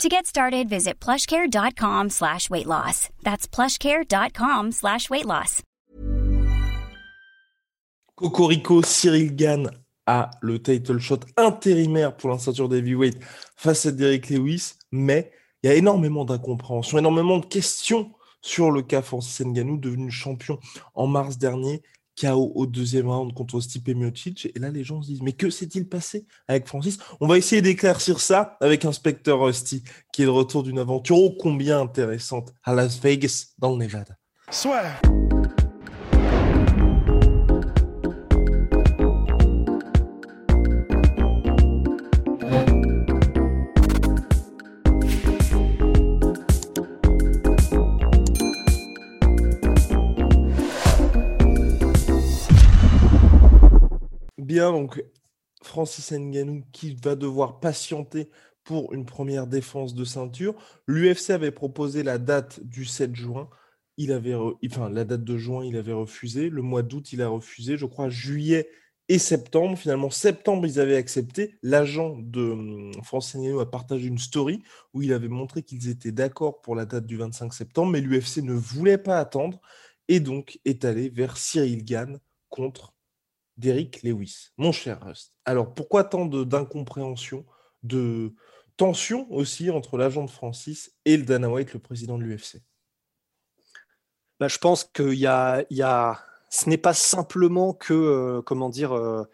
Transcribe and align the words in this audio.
To 0.00 0.08
get 0.08 0.26
started, 0.26 0.68
visit 0.68 0.98
plushcare.com 0.98 2.10
slash 2.10 2.50
weight 2.50 2.66
loss. 2.66 3.08
That's 3.22 3.46
plushcare.com 3.46 4.72
slash 4.72 5.08
weight 5.08 5.26
loss. 5.26 5.62
Cocorico, 8.16 8.82
Cyril 8.82 9.30
Gann 9.34 9.70
a 10.06 10.30
le 10.42 10.58
title 10.60 10.98
shot 10.98 11.20
intérimaire 11.36 12.16
pour 12.16 12.30
la 12.30 12.38
ceinture 12.38 12.68
d'heavyweight 12.68 13.18
face 13.56 13.86
à 13.86 13.92
Derek 13.92 14.28
Lewis, 14.30 14.74
mais 14.90 15.30
il 15.62 15.70
y 15.70 15.72
a 15.72 15.76
énormément 15.76 16.24
d'incompréhension, 16.24 16.98
énormément 16.98 17.38
de 17.38 17.46
questions 17.46 18.12
sur 18.40 18.70
le 18.70 18.82
cas 18.82 19.02
Francis 19.02 19.40
Ngannou, 19.46 19.76
devenu 19.78 20.10
champion 20.10 20.58
en 20.94 21.06
mars 21.06 21.38
dernier, 21.38 21.82
KO 22.20 22.52
au 22.54 22.66
deuxième 22.66 23.08
round 23.08 23.32
contre 23.32 23.60
Stipe 23.60 23.88
Miocic. 23.88 24.48
Et 24.54 24.58
là, 24.58 24.70
les 24.70 24.84
gens 24.84 25.02
se 25.02 25.08
disent, 25.08 25.22
mais 25.22 25.32
que 25.32 25.50
s'est-il 25.50 25.88
passé 25.88 26.26
avec 26.48 26.66
Francis? 26.66 26.98
On 27.20 27.26
va 27.26 27.38
essayer 27.38 27.62
d'éclaircir 27.62 28.20
ça 28.20 28.56
avec 28.60 28.84
Inspecteur 28.84 29.40
Rusty, 29.40 29.82
qui 30.12 30.22
est 30.22 30.26
de 30.26 30.30
retour 30.30 30.62
d'une 30.62 30.78
aventure 30.78 31.18
ô 31.18 31.32
combien 31.32 31.80
intéressante 31.80 32.52
à 32.64 32.74
Las 32.74 33.00
Vegas, 33.00 33.54
dans 33.58 33.70
le 33.72 33.84
Nevada. 33.84 34.16
Soit. 34.50 35.21
Donc 54.70 55.02
Francis 55.62 56.12
Ngannou 56.12 56.62
qui 56.72 56.94
va 56.94 57.16
devoir 57.16 57.58
patienter 57.60 58.30
pour 58.64 58.92
une 58.92 59.04
première 59.04 59.46
défense 59.46 59.94
de 59.94 60.04
ceinture. 60.04 60.54
L'UFC 60.86 61.30
avait 61.30 61.50
proposé 61.50 62.02
la 62.02 62.18
date 62.18 62.60
du 62.62 62.84
7 62.84 63.14
juin. 63.14 63.48
Il 63.96 64.12
avait 64.12 64.34
enfin 64.64 64.88
la 64.88 65.04
date 65.04 65.24
de 65.24 65.36
juin, 65.36 65.64
il 65.64 65.76
avait 65.76 65.92
refusé. 65.92 66.48
Le 66.48 66.62
mois 66.62 66.82
d'août, 66.82 67.12
il 67.12 67.22
a 67.22 67.28
refusé. 67.28 67.76
Je 67.76 67.86
crois 67.86 68.08
juillet 68.08 68.68
et 69.08 69.18
septembre. 69.18 69.76
Finalement, 69.76 70.10
septembre, 70.10 70.66
ils 70.66 70.80
avaient 70.80 70.96
accepté. 70.96 71.56
L'agent 71.62 72.16
de 72.18 72.42
hum, 72.52 72.92
Francis 73.02 73.34
Ngannou 73.36 73.60
a 73.60 73.70
partagé 73.70 74.06
une 74.06 74.18
story 74.18 74.62
où 74.94 75.02
il 75.02 75.12
avait 75.12 75.28
montré 75.28 75.62
qu'ils 75.62 75.88
étaient 75.88 76.12
d'accord 76.12 76.60
pour 76.62 76.76
la 76.76 76.86
date 76.86 77.06
du 77.06 77.16
25 77.16 77.52
septembre, 77.52 77.90
mais 77.92 78.00
l'UFC 78.00 78.38
ne 78.38 78.54
voulait 78.54 78.98
pas 78.98 79.18
attendre 79.18 79.60
et 80.08 80.20
donc 80.20 80.60
est 80.64 80.84
allé 80.84 81.08
vers 81.08 81.36
Cyril 81.36 81.84
Gann 81.84 82.18
contre 82.48 82.94
d'Eric 83.56 84.02
Lewis. 84.02 84.50
Mon 84.56 84.72
cher 84.72 85.04
Rust. 85.04 85.32
Alors, 85.44 85.74
pourquoi 85.74 86.04
tant 86.04 86.26
d'incompréhension, 86.26 87.44
de, 87.82 88.34
tension 88.76 89.30
aussi 89.30 89.70
entre 89.70 89.96
l'agent 89.96 90.24
de 90.24 90.30
Francis 90.30 90.92
et 91.04 91.16
le 91.16 91.24
Dana 91.24 91.48
White, 91.48 91.72
le 91.72 91.78
président 91.78 92.18
de 92.18 92.24
l'UFC 92.24 92.62
bah, 94.40 94.48
Je 94.48 94.58
pense 94.58 94.84
qu'il 94.84 95.14
y 95.14 95.20
y 95.20 95.26
a... 95.82 96.18
Ce 96.50 96.68
n'est 96.68 96.78
pas 96.78 96.92
simplement 96.92 97.72
que, 97.72 97.94
euh, 97.94 98.42
comment 98.42 98.68
dire, 98.68 98.92
euh, 98.92 99.24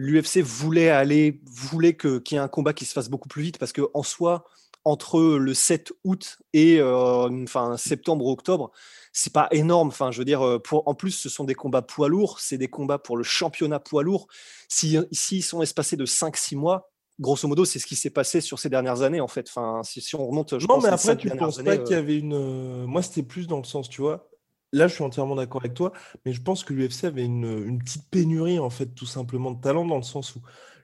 l'UFC 0.00 0.38
voulait 0.38 0.88
aller, 0.88 1.40
voulait 1.44 1.96
qu'il 1.96 2.22
y 2.32 2.34
ait 2.34 2.38
un 2.38 2.48
combat 2.48 2.72
qui 2.72 2.86
se 2.86 2.92
fasse 2.92 3.10
beaucoup 3.10 3.28
plus 3.28 3.42
vite, 3.42 3.58
parce 3.58 3.72
qu'en 3.72 4.02
soi, 4.02 4.44
entre 4.84 5.20
le 5.20 5.52
7 5.52 5.92
août 6.04 6.38
et 6.54 6.80
euh, 6.80 7.28
enfin, 7.42 7.76
septembre-octobre, 7.76 8.70
c'est 9.12 9.32
pas 9.32 9.48
énorme. 9.50 9.88
Enfin, 9.88 10.10
je 10.10 10.18
veux 10.18 10.24
dire, 10.24 10.40
euh, 10.40 10.58
pour, 10.58 10.88
en 10.88 10.94
plus, 10.94 11.10
ce 11.10 11.28
sont 11.28 11.44
des 11.44 11.54
combats 11.54 11.82
poids 11.82 12.08
lourds, 12.08 12.40
c'est 12.40 12.56
des 12.56 12.68
combats 12.68 12.98
pour 12.98 13.18
le 13.18 13.24
championnat 13.24 13.78
poids 13.78 14.02
lourd. 14.02 14.26
S'ils 14.68 15.06
si, 15.12 15.42
sont 15.42 15.60
espacés 15.60 15.96
de 15.96 16.06
5-6 16.06 16.56
mois, 16.56 16.90
grosso 17.18 17.46
modo, 17.46 17.66
c'est 17.66 17.78
ce 17.78 17.86
qui 17.86 17.96
s'est 17.96 18.10
passé 18.10 18.40
sur 18.40 18.58
ces 18.58 18.70
dernières 18.70 19.02
années, 19.02 19.20
en 19.20 19.28
fait. 19.28 19.48
Enfin, 19.50 19.82
si, 19.82 20.00
si 20.00 20.14
on 20.14 20.26
remonte, 20.26 20.58
je 20.58 20.66
non, 20.66 20.80
mais 20.80 20.88
après, 20.88 21.16
tu 21.18 21.28
ne 21.28 21.34
penses 21.34 21.62
pas 21.62 21.76
qu'il 21.76 21.92
y 21.92 21.98
euh, 21.98 21.98
avait 21.98 22.16
une. 22.16 22.86
Moi, 22.86 23.02
c'était 23.02 23.22
plus 23.22 23.46
dans 23.46 23.58
le 23.58 23.64
sens, 23.64 23.90
tu 23.90 24.00
vois. 24.00 24.29
Là, 24.72 24.86
je 24.86 24.94
suis 24.94 25.02
entièrement 25.04 25.34
d'accord 25.34 25.62
avec 25.62 25.74
toi, 25.74 25.92
mais 26.24 26.32
je 26.32 26.40
pense 26.42 26.62
que 26.64 26.72
l'UFC 26.72 27.04
avait 27.04 27.24
une, 27.24 27.66
une, 27.66 27.78
petite 27.80 28.08
pénurie, 28.10 28.58
en 28.58 28.70
fait, 28.70 28.86
tout 28.94 29.06
simplement 29.06 29.50
de 29.50 29.60
talent, 29.60 29.84
dans 29.84 29.96
le 29.96 30.02
sens 30.02 30.36
où 30.36 30.42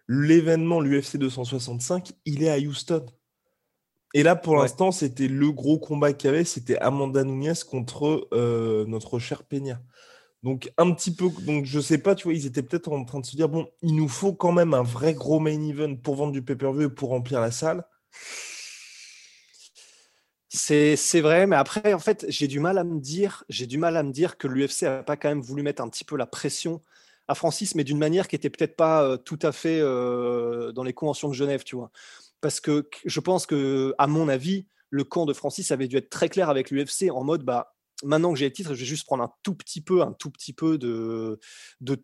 l'événement, 0.08 0.80
l'UFC 0.80 1.18
265, 1.18 2.12
il 2.24 2.42
est 2.42 2.50
à 2.50 2.58
Houston. 2.58 3.06
Et 4.14 4.22
là, 4.22 4.34
pour 4.34 4.56
l'instant, 4.56 4.92
c'était 4.92 5.28
le 5.28 5.52
gros 5.52 5.78
combat 5.78 6.12
qu'il 6.12 6.30
y 6.30 6.32
avait, 6.32 6.44
c'était 6.44 6.78
Amanda 6.78 7.22
Nunes 7.24 7.54
contre 7.68 8.28
euh, 8.32 8.84
notre 8.86 9.18
cher 9.18 9.44
Peña. 9.44 9.80
Donc, 10.42 10.72
un 10.78 10.92
petit 10.92 11.14
peu, 11.14 11.28
donc 11.44 11.64
je 11.64 11.80
sais 11.80 11.98
pas, 11.98 12.14
tu 12.14 12.24
vois, 12.24 12.34
ils 12.34 12.46
étaient 12.46 12.62
peut-être 12.62 12.90
en 12.90 13.04
train 13.04 13.20
de 13.20 13.26
se 13.26 13.36
dire, 13.36 13.48
bon, 13.48 13.68
il 13.82 13.94
nous 13.96 14.08
faut 14.08 14.32
quand 14.32 14.52
même 14.52 14.74
un 14.74 14.82
vrai 14.82 15.12
gros 15.12 15.40
main 15.40 15.60
event 15.60 15.96
pour 15.96 16.14
vendre 16.16 16.32
du 16.32 16.42
pay-per-view 16.42 16.82
et 16.82 16.88
pour 16.88 17.10
remplir 17.10 17.40
la 17.40 17.50
salle. 17.50 17.84
C'est 20.56 21.20
vrai, 21.20 21.46
mais 21.46 21.56
après, 21.56 21.92
en 21.92 21.98
fait, 21.98 22.24
j'ai 22.28 22.48
du 22.48 22.60
mal 22.60 22.78
à 22.78 22.84
me 22.84 22.98
dire, 22.98 23.44
que 24.38 24.48
l'UFC 24.48 24.82
n'a 24.82 25.02
pas 25.02 25.16
quand 25.16 25.28
même 25.28 25.42
voulu 25.42 25.62
mettre 25.62 25.82
un 25.82 25.88
petit 25.88 26.04
peu 26.04 26.16
la 26.16 26.26
pression 26.26 26.82
à 27.28 27.34
Francis, 27.34 27.74
mais 27.74 27.84
d'une 27.84 27.98
manière 27.98 28.26
qui 28.28 28.36
était 28.36 28.50
peut-être 28.50 28.76
pas 28.76 29.02
euh, 29.02 29.16
tout 29.16 29.38
à 29.42 29.52
fait 29.52 29.80
euh, 29.80 30.72
dans 30.72 30.82
les 30.84 30.92
conventions 30.94 31.28
de 31.28 31.34
Genève, 31.34 31.64
tu 31.64 31.76
vois. 31.76 31.90
Parce 32.40 32.60
que 32.60 32.88
je 33.04 33.20
pense 33.20 33.46
que, 33.46 33.94
à 33.98 34.06
mon 34.06 34.28
avis, 34.28 34.66
le 34.90 35.04
camp 35.04 35.26
de 35.26 35.32
Francis 35.32 35.70
avait 35.72 35.88
dû 35.88 35.96
être 35.96 36.10
très 36.10 36.28
clair 36.28 36.48
avec 36.48 36.70
l'UFC 36.70 37.10
en 37.10 37.24
mode 37.24 37.42
bah 37.42 37.75
maintenant 38.02 38.32
que 38.32 38.38
j'ai 38.38 38.46
le 38.46 38.52
titre, 38.52 38.74
je 38.74 38.80
vais 38.80 38.86
juste 38.86 39.06
prendre 39.06 39.22
un 39.22 39.32
tout 39.42 39.54
petit 39.54 39.80
peu, 39.80 40.02
un 40.02 40.12
tout 40.12 40.30
petit 40.30 40.52
peu 40.52 40.78
de, 40.78 41.38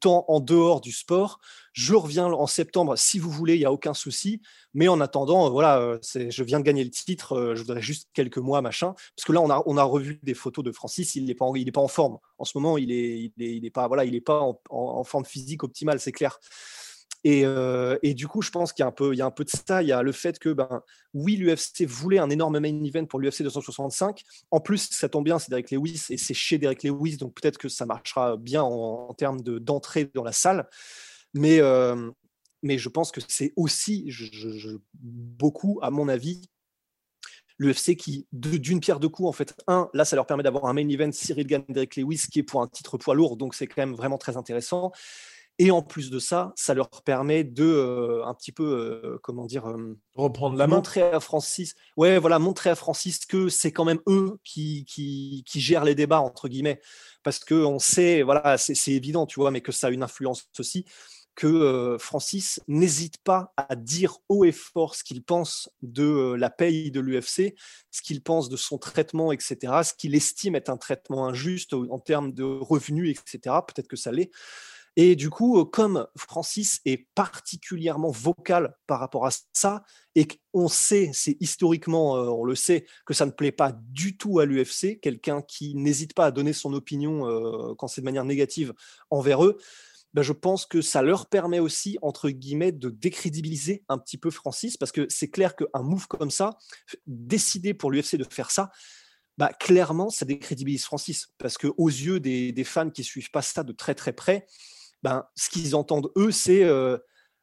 temps 0.00 0.25
en 0.28 0.41
dehors 0.41 0.80
du 0.80 0.92
sport. 0.92 1.38
Je 1.72 1.94
reviens 1.94 2.26
en 2.26 2.47
septembre 2.47 2.97
si 2.97 3.19
vous 3.19 3.30
voulez, 3.30 3.54
il 3.54 3.60
n'y 3.60 3.64
a 3.64 3.72
aucun 3.72 3.94
souci. 3.94 4.41
Mais 4.75 4.88
en 4.88 5.00
attendant, 5.00 5.50
voilà, 5.50 5.78
euh, 5.81 5.98
je 6.02 6.42
viens 6.42 6.60
de 6.60 6.64
gagner 6.64 6.84
le 6.84 6.91
titre, 6.91 7.34
euh, 7.34 7.54
je 7.54 7.60
voudrais 7.60 7.82
juste 7.82 8.08
quelques 8.14 8.38
mois, 8.38 8.62
machin. 8.62 8.94
Parce 9.16 9.26
que 9.26 9.32
là, 9.32 9.41
on 9.41 9.76
a, 9.76 9.82
revu 9.82 10.20
des 10.22 10.34
photos 10.34 10.64
de 10.64 10.72
Francis, 10.72 11.14
il 11.14 11.25
n'est 11.25 11.34
pas, 11.34 11.47
est 11.54 11.78
en 11.78 11.88
forme. 11.88 12.19
En 12.38 12.44
ce 12.44 12.56
moment, 12.56 12.78
il 12.78 12.88
n'est 12.88 13.32
il 13.36 13.64
est, 13.66 13.70
pas, 13.70 13.88
voilà, 13.88 14.04
il 14.04 14.14
est 14.14 14.20
pas 14.20 14.41
en 14.70 15.04
forme 15.04 15.25
physique 15.25 15.62
optimale, 15.62 16.00
c'est 16.00 16.12
clair. 16.12 16.38
Euh, 17.27 17.99
et, 18.03 18.15
du 18.15 18.27
coup, 18.27 18.43
je 18.43 18.50
pense 18.50 18.72
qu'il 18.72 18.83
y 18.83 18.84
a 18.84 18.88
un 18.88 18.93
peu, 19.31 19.44
de 19.44 19.50
ça. 19.50 19.83
Il 19.83 19.88
y 19.88 19.93
a 19.93 20.03
le 20.03 20.12
fait 20.12 20.38
que, 20.38 20.49
ben, 20.50 20.83
oui, 21.15 21.37
l'UFC 21.37 21.84
voulait 21.87 22.19
un 22.19 22.31
énorme 22.31 22.59
main 22.59 22.84
event 22.84 23.06
pour 23.06 23.21
l'UFC 23.21 23.43
265. 23.43 24.22
En 24.50 24.60
plus, 24.60 24.88
ça 24.91 25.09
tombe 25.09 25.25
bien, 25.25 25.38
c'est 25.38 25.50
Derek 25.50 25.71
Lewis 25.71 26.06
et 26.11 26.16
c'est 26.16 26.34
chez 26.34 26.59
Derek 26.59 26.82
Lewis, 26.82 27.16
donc 27.16 27.34
peut-être 27.34 27.59
que 27.59 27.69
ça 27.69 27.87
marchera 27.87 28.37
bien 28.37 28.62
en, 28.62 29.12
termes 29.15 29.41
d'entrée 29.41 30.11
dans 30.15 30.25
la 30.25 30.32
salle. 30.32 30.69
Mais, 31.34 31.61
euh, 31.61 32.11
mais 32.62 32.78
je 32.78 32.88
pense 32.88 33.12
que 33.12 33.21
c'est 33.28 33.53
aussi, 33.56 34.11
beaucoup, 34.94 35.78
à 35.82 35.91
mon 35.91 36.09
avis, 36.09 36.49
l'UFC 37.59 37.97
qui, 37.97 38.27
d'une 38.32 38.81
pierre 38.81 38.99
deux 38.99 39.09
coups, 39.09 39.28
en 39.28 39.32
fait, 39.32 39.55
un, 39.69 39.88
là, 39.94 40.05
ça 40.05 40.16
leur 40.16 40.27
permet 40.27 40.43
d'avoir 40.43 40.65
un 40.66 40.72
main 40.72 40.88
event 40.88 41.12
Cyril 41.12 41.47
Gann, 41.47 41.65
Derek 41.69 41.97
Lewis, 41.97 42.25
qui 42.31 42.41
est 42.41 42.43
pour 42.43 42.62
un 42.62 42.66
titre 42.66 42.99
poids 42.99 43.15
lourd, 43.15 43.37
donc 43.37 43.55
c'est 43.55 43.69
quand 43.69 43.82
même 43.82 43.94
vraiment 43.94 44.19
très 44.19 44.37
intéressant. 44.37 44.91
Et 45.62 45.71
en 45.71 45.81
plus 45.81 46.11
de 46.11 46.19
ça, 46.19 46.53
ça 46.56 46.75
leur 46.75 46.91
permet 47.05 47.45
de 47.45 47.62
euh, 47.62 48.27
un 48.27 48.34
petit 48.34 48.50
peu, 48.50 48.65
euh, 48.65 49.21
comment 49.23 49.47
dire, 49.47 49.69
euh, 49.69 49.97
reprendre 50.17 50.56
la 50.56 50.67
main. 50.67 50.75
Montrer 50.75 51.03
à 51.03 51.21
Francis, 51.21 51.77
ouais, 51.97 52.19
voilà, 52.19 52.41
montrer 52.41 52.71
à 52.71 52.75
Francis 52.75 53.25
que 53.27 53.49
c'est 53.49 53.71
quand 53.71 53.84
même 53.84 54.00
eux 54.09 54.41
qui, 54.43 54.84
qui, 54.87 55.45
qui, 55.47 55.61
gèrent 55.61 55.84
les 55.84 55.95
débats 55.95 56.19
entre 56.19 56.49
guillemets, 56.49 56.81
parce 57.23 57.39
que 57.39 57.55
on 57.55 57.78
sait, 57.78 58.23
voilà, 58.23 58.59
c'est 58.59 58.91
évident, 58.91 59.25
tu 59.25 59.38
vois, 59.38 59.53
mais 59.53 59.61
que 59.61 59.70
ça 59.70 59.87
a 59.87 59.91
une 59.91 60.03
influence 60.03 60.49
aussi 60.59 60.85
que 61.37 61.97
Francis 61.99 62.61
n'hésite 62.69 63.17
pas 63.25 63.55
à 63.56 63.75
dire 63.75 64.19
haut 64.29 64.44
et 64.44 64.53
fort 64.53 64.97
ce 64.97 65.03
qu'il 65.03 65.23
pense 65.23 65.70
de 65.81 66.35
la 66.35 66.50
paye 66.50 66.91
de 66.91 67.00
l'UFC, 67.00 67.55
ce 67.91 68.03
qu'il 68.03 68.23
pense 68.23 68.50
de 68.50 68.56
son 68.56 68.76
traitement, 68.76 69.32
etc., 69.32 69.56
ce 69.82 69.94
qu'il 69.94 70.15
estime 70.15 70.56
être 70.56 70.69
un 70.69 70.76
traitement 70.76 71.26
injuste 71.26 71.73
en 71.73 71.99
termes 72.00 72.32
de 72.32 72.43
revenus, 72.43 73.17
etc. 73.19 73.55
Peut-être 73.67 73.88
que 73.88 73.97
ça 73.97 74.12
l'est. 74.12 74.31
Et 74.97 75.17
du 75.17 75.31
coup, 75.31 75.65
comme 75.65 76.06
Francis 76.17 76.81
est 76.85 77.09
particulièrement 77.15 78.11
vocal 78.11 78.77
par 78.87 79.00
rapport 79.00 79.27
à 79.27 79.31
ça, 79.53 79.85
et 80.15 80.27
qu'on 80.27 80.69
sait, 80.69 81.11
c'est 81.15 81.37
historiquement, 81.41 82.12
on 82.12 82.44
le 82.44 82.55
sait, 82.55 82.85
que 83.06 83.15
ça 83.15 83.25
ne 83.25 83.31
plaît 83.31 83.53
pas 83.53 83.73
du 83.73 84.19
tout 84.19 84.39
à 84.39 84.44
l'UFC, 84.44 85.00
quelqu'un 85.00 85.41
qui 85.41 85.75
n'hésite 85.75 86.12
pas 86.12 86.27
à 86.27 86.31
donner 86.31 86.53
son 86.53 86.75
opinion 86.75 87.75
quand 87.79 87.89
c'est 87.89 88.03
de 88.03 88.05
manière 88.05 88.27
négative 88.27 88.75
envers 89.11 89.44
eux, 89.44 89.56
ben 90.15 90.23
je 90.23 90.33
pense 90.33 90.67
que 90.67 90.83
ça 90.83 91.00
leur 91.00 91.27
permet 91.27 91.59
aussi, 91.59 91.99
entre 92.03 92.29
guillemets, 92.29 92.73
de 92.73 92.91
décrédibiliser 92.91 93.83
un 93.89 93.99
petit 93.99 94.19
peu 94.19 94.31
Francis, 94.31 94.77
parce 94.77 94.93
que 94.93 95.06
c'est 95.09 95.31
clair 95.31 95.56
qu'un 95.56 95.83
move 95.83 96.06
comme 96.06 96.31
ça, 96.31 96.59
décidé 97.06 97.73
pour 97.73 97.91
l'UFC 97.91 98.17
de 98.17 98.25
faire 98.25 98.50
ça, 98.50 98.71
bah, 99.39 99.53
clairement, 99.59 100.11
ça 100.11 100.27
décrédibilise 100.27 100.85
Francis. 100.85 101.29
Parce 101.39 101.56
que 101.56 101.69
aux 101.79 101.89
yeux 101.89 102.21
des, 102.21 102.65
fans 102.65 102.91
qui 102.91 103.05
suivent 103.05 103.31
pas 103.31 103.43
ça 103.43 103.62
de 103.62 103.73
très 103.73 103.94
très 103.94 104.12
près, 104.12 104.47
ben, 105.02 105.25
ce 105.34 105.50
qu'ils 105.50 105.75
entendent 105.75 106.10
eux, 106.16 106.31
c'est 106.31 106.64
euh, 106.64 106.99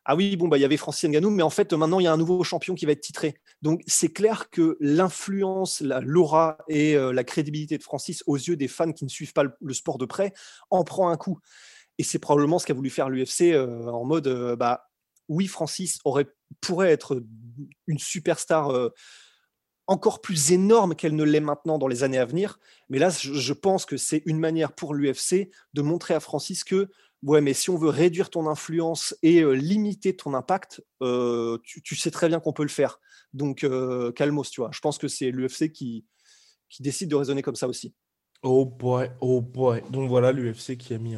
ah 0.05 0.15
oui, 0.15 0.35
bon, 0.37 0.47
bah, 0.47 0.57
il 0.57 0.61
y 0.61 0.65
avait 0.65 0.77
Francis 0.77 1.09
Ngannou, 1.09 1.29
mais 1.29 1.43
en 1.43 1.49
fait, 1.49 1.71
maintenant, 1.73 1.99
il 1.99 2.03
y 2.03 2.07
a 2.07 2.13
un 2.13 2.17
nouveau 2.17 2.43
champion 2.43 2.73
qui 2.73 2.85
va 2.85 2.93
être 2.93 3.01
titré. 3.01 3.35
Donc, 3.61 3.81
c'est 3.85 4.11
clair 4.11 4.49
que 4.49 4.77
l'influence, 4.79 5.81
l'aura 5.81 6.57
et 6.67 6.95
euh, 6.95 7.11
la 7.11 7.23
crédibilité 7.23 7.77
de 7.77 7.83
Francis 7.83 8.23
aux 8.25 8.37
yeux 8.37 8.55
des 8.55 8.67
fans 8.67 8.91
qui 8.91 9.03
ne 9.03 9.09
suivent 9.09 9.33
pas 9.33 9.43
le, 9.43 9.73
sport 9.73 9.97
de 9.97 10.05
près 10.05 10.33
en 10.71 10.83
prend 10.83 11.09
un 11.09 11.17
coup. 11.17 11.39
Et 11.97 12.03
c'est 12.03 12.19
probablement 12.19 12.59
ce 12.59 12.65
qu'a 12.65 12.73
voulu 12.73 12.89
faire 12.89 13.09
l'UFC 13.09 13.51
euh, 13.51 13.85
en 13.87 14.05
mode, 14.05 14.55
bah, 14.57 14.89
oui, 15.27 15.47
Francis 15.47 15.99
aurait, 16.05 16.27
pourrait 16.61 16.91
être 16.91 17.21
une 17.87 17.99
superstar 17.99 18.71
encore 19.89 20.21
plus 20.21 20.51
énorme 20.51 20.93
qu'elle 20.93 21.15
ne 21.15 21.23
l'est 21.23 21.39
maintenant 21.39 21.79
dans 21.79 21.87
les 21.87 22.03
années 22.03 22.19
à 22.19 22.25
venir. 22.25 22.59
Mais 22.89 22.99
là, 22.99 23.09
je, 23.09 23.53
pense 23.53 23.85
que 23.85 23.97
c'est 23.97 24.21
une 24.27 24.37
manière 24.37 24.71
pour 24.73 24.93
l'UFC 24.93 25.49
de 25.73 25.81
montrer 25.81 26.13
à 26.13 26.19
Francis 26.19 26.63
que, 26.63 26.91
ouais, 27.23 27.41
mais 27.41 27.53
si 27.53 27.69
on 27.69 27.77
veut 27.77 27.89
réduire 27.89 28.29
ton 28.29 28.47
influence 28.47 29.15
et 29.23 29.41
euh, 29.41 29.51
limiter 29.53 30.15
ton 30.15 30.33
impact, 30.33 30.83
euh, 31.01 31.57
tu, 31.63 31.95
sais 31.95 32.11
très 32.11 32.27
bien 32.27 32.39
qu'on 32.39 32.53
peut 32.53 32.63
le 32.63 32.69
faire. 32.69 32.99
Donc, 33.33 33.63
euh, 33.63 34.11
calmos, 34.11 34.49
tu 34.49 34.61
vois. 34.61 34.71
Je 34.73 34.79
pense 34.79 34.97
que 34.97 35.07
c'est 35.07 35.31
l'UFC 35.31 35.71
qui, 35.71 36.05
qui 36.69 36.83
décide 36.83 37.09
de 37.09 37.15
raisonner 37.15 37.41
comme 37.41 37.55
ça 37.55 37.67
aussi. 37.67 37.93
Oh 38.41 38.65
boy, 38.65 39.11
oh 39.19 39.41
boy. 39.41 39.83
Donc 39.89 40.07
voilà 40.09 40.31
l'UFC 40.31 40.77
qui 40.77 40.93
a 40.93 40.97
mis, 40.97 41.15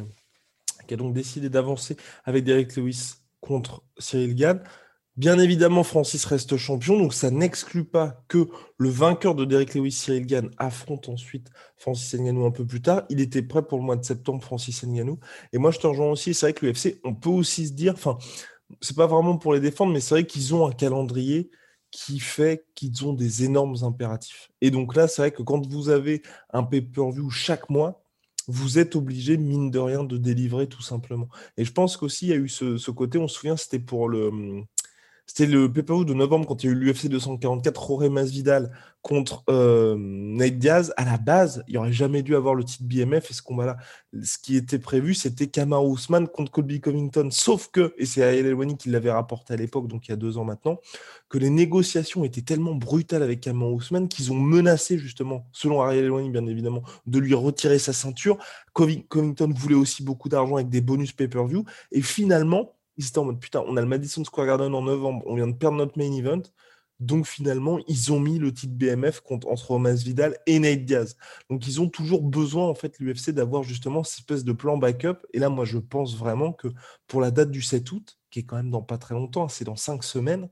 qui 0.88 0.94
a 0.94 0.96
donc 0.96 1.14
décidé 1.14 1.48
d'avancer 1.48 1.96
avec 2.24 2.44
Derek 2.44 2.74
Lewis 2.76 3.14
contre 3.40 3.82
Cyril 3.98 4.34
Gann. 4.34 4.62
Bien 5.16 5.38
évidemment, 5.38 5.82
Francis 5.84 6.24
reste 6.24 6.56
champion, 6.56 6.98
donc 6.98 7.12
ça 7.12 7.30
n'exclut 7.30 7.84
pas 7.84 8.24
que 8.28 8.48
le 8.78 8.88
vainqueur 8.88 9.34
de 9.34 9.44
Derek 9.44 9.74
Lewis, 9.74 9.92
Cyril 9.92 10.24
Gann, 10.24 10.50
affronte 10.56 11.10
ensuite 11.10 11.50
Francis 11.76 12.18
Ngannou 12.18 12.46
un 12.46 12.50
peu 12.50 12.64
plus 12.64 12.80
tard. 12.80 13.02
Il 13.10 13.20
était 13.20 13.42
prêt 13.42 13.62
pour 13.62 13.76
le 13.78 13.84
mois 13.84 13.96
de 13.96 14.04
septembre, 14.04 14.42
Francis 14.42 14.82
Ngannou. 14.84 15.18
Et 15.52 15.58
moi, 15.58 15.70
je 15.70 15.78
te 15.80 15.86
rejoins 15.86 16.10
aussi. 16.10 16.32
C'est 16.32 16.46
vrai 16.46 16.52
que 16.54 16.64
l'UFC, 16.64 16.98
on 17.04 17.14
peut 17.14 17.28
aussi 17.28 17.66
se 17.68 17.72
dire, 17.74 17.92
enfin, 17.92 18.16
c'est 18.80 18.96
pas 18.96 19.06
vraiment 19.06 19.36
pour 19.38 19.52
les 19.54 19.60
défendre, 19.60 19.92
mais 19.92 20.00
c'est 20.00 20.14
vrai 20.14 20.26
qu'ils 20.26 20.54
ont 20.54 20.66
un 20.66 20.72
calendrier 20.72 21.50
qui 21.90 22.18
fait 22.20 22.64
qu'ils 22.74 23.04
ont 23.06 23.12
des 23.12 23.44
énormes 23.44 23.76
impératifs. 23.82 24.50
Et 24.62 24.70
donc 24.70 24.96
là, 24.96 25.08
c'est 25.08 25.22
vrai 25.22 25.30
que 25.32 25.42
quand 25.42 25.66
vous 25.66 25.90
avez 25.90 26.22
un 26.54 26.62
pay-per-view 26.62 27.28
chaque 27.30 27.68
mois, 27.70 28.02
vous 28.48 28.78
êtes 28.78 28.96
obligé, 28.96 29.36
mine 29.36 29.70
de 29.70 29.78
rien, 29.78 30.04
de 30.04 30.16
délivrer 30.16 30.68
tout 30.68 30.82
simplement. 30.82 31.28
Et 31.56 31.64
je 31.64 31.72
pense 31.72 31.96
qu'aussi, 31.96 32.26
il 32.26 32.28
y 32.30 32.32
a 32.32 32.36
eu 32.36 32.48
ce, 32.48 32.76
ce 32.76 32.90
côté, 32.90 33.18
on 33.18 33.28
se 33.28 33.36
souvient, 33.36 33.56
c'était 33.56 33.78
pour 33.78 34.08
le 34.08 34.30
c'était 35.34 35.50
le 35.50 35.72
pay 35.72 35.82
de 35.82 36.12
novembre 36.12 36.46
quand 36.46 36.62
il 36.62 36.66
y 36.66 36.68
a 36.68 36.72
eu 36.72 36.78
l'UFC 36.78 37.08
244, 37.08 37.86
Jorge 37.88 38.10
Masvidal 38.10 38.70
contre 39.00 39.42
euh, 39.48 39.96
Nate 39.98 40.58
Diaz. 40.58 40.92
À 40.98 41.06
la 41.06 41.16
base, 41.16 41.64
il 41.68 41.72
n'y 41.72 41.78
aurait 41.78 41.90
jamais 41.90 42.22
dû 42.22 42.36
avoir 42.36 42.54
le 42.54 42.64
titre 42.64 42.84
BMF 42.84 43.30
et 43.30 43.32
ce 43.32 43.40
combat-là. 43.40 43.78
Ce 44.22 44.36
qui 44.36 44.56
était 44.56 44.78
prévu, 44.78 45.14
c'était 45.14 45.46
Kamaru 45.46 45.94
Usman 45.94 46.28
contre 46.28 46.52
Colby 46.52 46.82
Covington. 46.82 47.30
Sauf 47.30 47.70
que, 47.72 47.94
et 47.96 48.04
c'est 48.04 48.22
Ariel 48.22 48.44
Elwani 48.44 48.76
qui 48.76 48.90
l'avait 48.90 49.10
rapporté 49.10 49.54
à 49.54 49.56
l'époque, 49.56 49.88
donc 49.88 50.06
il 50.06 50.10
y 50.10 50.12
a 50.12 50.18
deux 50.18 50.36
ans 50.36 50.44
maintenant, 50.44 50.80
que 51.30 51.38
les 51.38 51.48
négociations 51.48 52.24
étaient 52.24 52.42
tellement 52.42 52.74
brutales 52.74 53.22
avec 53.22 53.40
Kamaru 53.40 53.78
Usman 53.78 54.08
qu'ils 54.08 54.32
ont 54.32 54.38
menacé 54.38 54.98
justement, 54.98 55.46
selon 55.52 55.80
Ariel 55.80 56.04
Elwani 56.04 56.28
bien 56.28 56.44
évidemment, 56.44 56.82
de 57.06 57.18
lui 57.18 57.32
retirer 57.32 57.78
sa 57.78 57.94
ceinture. 57.94 58.36
Covington 58.74 59.50
voulait 59.56 59.76
aussi 59.76 60.02
beaucoup 60.02 60.28
d'argent 60.28 60.56
avec 60.56 60.68
des 60.68 60.82
bonus 60.82 61.12
pay-per-view. 61.12 61.64
Et 61.90 62.02
finalement, 62.02 62.74
ils 62.96 63.06
étaient 63.06 63.18
en 63.18 63.24
mode 63.24 63.40
putain, 63.40 63.62
on 63.66 63.76
a 63.76 63.80
le 63.80 63.86
Madison 63.86 64.24
Square 64.24 64.46
Garden 64.46 64.74
en 64.74 64.82
novembre, 64.82 65.22
on 65.26 65.36
vient 65.36 65.48
de 65.48 65.56
perdre 65.56 65.76
notre 65.76 65.98
main 65.98 66.12
event. 66.12 66.42
Donc 67.00 67.26
finalement, 67.26 67.80
ils 67.88 68.12
ont 68.12 68.20
mis 68.20 68.38
le 68.38 68.52
titre 68.54 68.74
BMF 68.74 69.20
contre, 69.20 69.48
entre 69.48 69.76
Vidal 69.94 70.38
et 70.46 70.60
Nate 70.60 70.84
Diaz. 70.84 71.16
Donc 71.50 71.66
ils 71.66 71.80
ont 71.80 71.88
toujours 71.88 72.22
besoin, 72.22 72.68
en 72.68 72.76
fait, 72.76 73.00
l'UFC 73.00 73.30
d'avoir 73.30 73.64
justement 73.64 74.04
cette 74.04 74.20
espèce 74.20 74.44
de 74.44 74.52
plan 74.52 74.78
backup. 74.78 75.18
Et 75.32 75.40
là, 75.40 75.48
moi, 75.48 75.64
je 75.64 75.78
pense 75.78 76.16
vraiment 76.16 76.52
que 76.52 76.68
pour 77.08 77.20
la 77.20 77.32
date 77.32 77.50
du 77.50 77.60
7 77.60 77.90
août, 77.90 78.18
qui 78.30 78.38
est 78.38 78.42
quand 78.44 78.56
même 78.56 78.70
dans 78.70 78.82
pas 78.82 78.98
très 78.98 79.14
longtemps, 79.14 79.48
c'est 79.48 79.64
dans 79.64 79.74
5 79.74 80.04
semaines, 80.04 80.48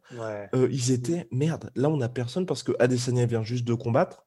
euh, 0.54 0.68
ils 0.72 0.90
étaient 0.90 1.28
merde. 1.30 1.70
Là, 1.76 1.88
on 1.88 1.98
n'a 1.98 2.08
personne 2.08 2.46
parce 2.46 2.64
que 2.64 2.72
Adesanya 2.80 3.26
vient 3.26 3.44
juste 3.44 3.64
de 3.64 3.74
combattre 3.74 4.26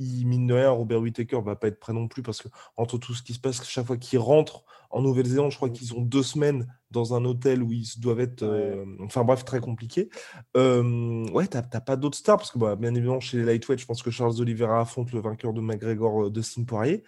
il, 0.00 0.26
mine 0.26 0.46
de 0.46 0.54
rien, 0.54 0.70
Robert 0.70 1.00
Whittaker 1.00 1.40
va 1.44 1.56
pas 1.56 1.68
être 1.68 1.78
prêt 1.78 1.92
non 1.92 2.08
plus 2.08 2.22
parce 2.22 2.40
que 2.40 2.48
entre 2.76 2.98
tout 2.98 3.14
ce 3.14 3.22
qui 3.22 3.34
se 3.34 3.40
passe, 3.40 3.62
chaque 3.64 3.86
fois 3.86 3.96
qu'il 3.96 4.18
rentre 4.18 4.64
en 4.90 5.02
Nouvelle-Zélande, 5.02 5.52
je 5.52 5.56
crois 5.56 5.70
qu'ils 5.70 5.94
ont 5.94 6.00
deux 6.00 6.22
semaines 6.22 6.66
dans 6.90 7.14
un 7.14 7.24
hôtel 7.24 7.62
où 7.62 7.72
ils 7.72 7.86
doivent 7.98 8.20
être. 8.20 8.42
Euh, 8.42 8.84
enfin 9.04 9.22
bref, 9.22 9.44
très 9.44 9.60
compliqué. 9.60 10.08
Euh, 10.56 11.28
ouais, 11.30 11.46
t'as 11.46 11.62
pas 11.62 11.96
d'autres 11.96 12.18
stars 12.18 12.38
parce 12.38 12.50
que 12.50 12.58
bah, 12.58 12.76
bien 12.76 12.94
évidemment, 12.94 13.20
chez 13.20 13.36
les 13.36 13.44
lightweight, 13.44 13.78
je 13.78 13.86
pense 13.86 14.02
que 14.02 14.10
Charles 14.10 14.40
Oliveira 14.40 14.80
affronte 14.80 15.12
le 15.12 15.20
vainqueur 15.20 15.52
de 15.52 15.60
McGregor, 15.60 16.24
euh, 16.24 16.30
Dustin 16.30 16.64
Poirier. 16.64 17.04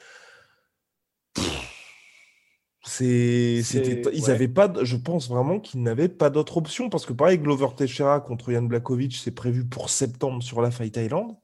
C'est, 2.84 3.62
c'était, 3.62 4.02
ils 4.12 4.28
avaient 4.28 4.48
pas, 4.48 4.72
je 4.82 4.96
pense 4.96 5.28
vraiment 5.28 5.60
qu'ils 5.60 5.82
n'avaient 5.82 6.08
pas 6.08 6.30
d'autre 6.30 6.56
option 6.56 6.90
parce 6.90 7.06
que 7.06 7.12
pareil, 7.12 7.38
Glover 7.38 7.68
Teixeira 7.76 8.20
contre 8.20 8.50
Jan 8.50 8.62
Blakovic, 8.62 9.14
c'est 9.14 9.30
prévu 9.30 9.64
pour 9.64 9.88
septembre 9.88 10.42
sur 10.42 10.60
la 10.60 10.72
Fight 10.72 10.96
Island. 10.96 11.36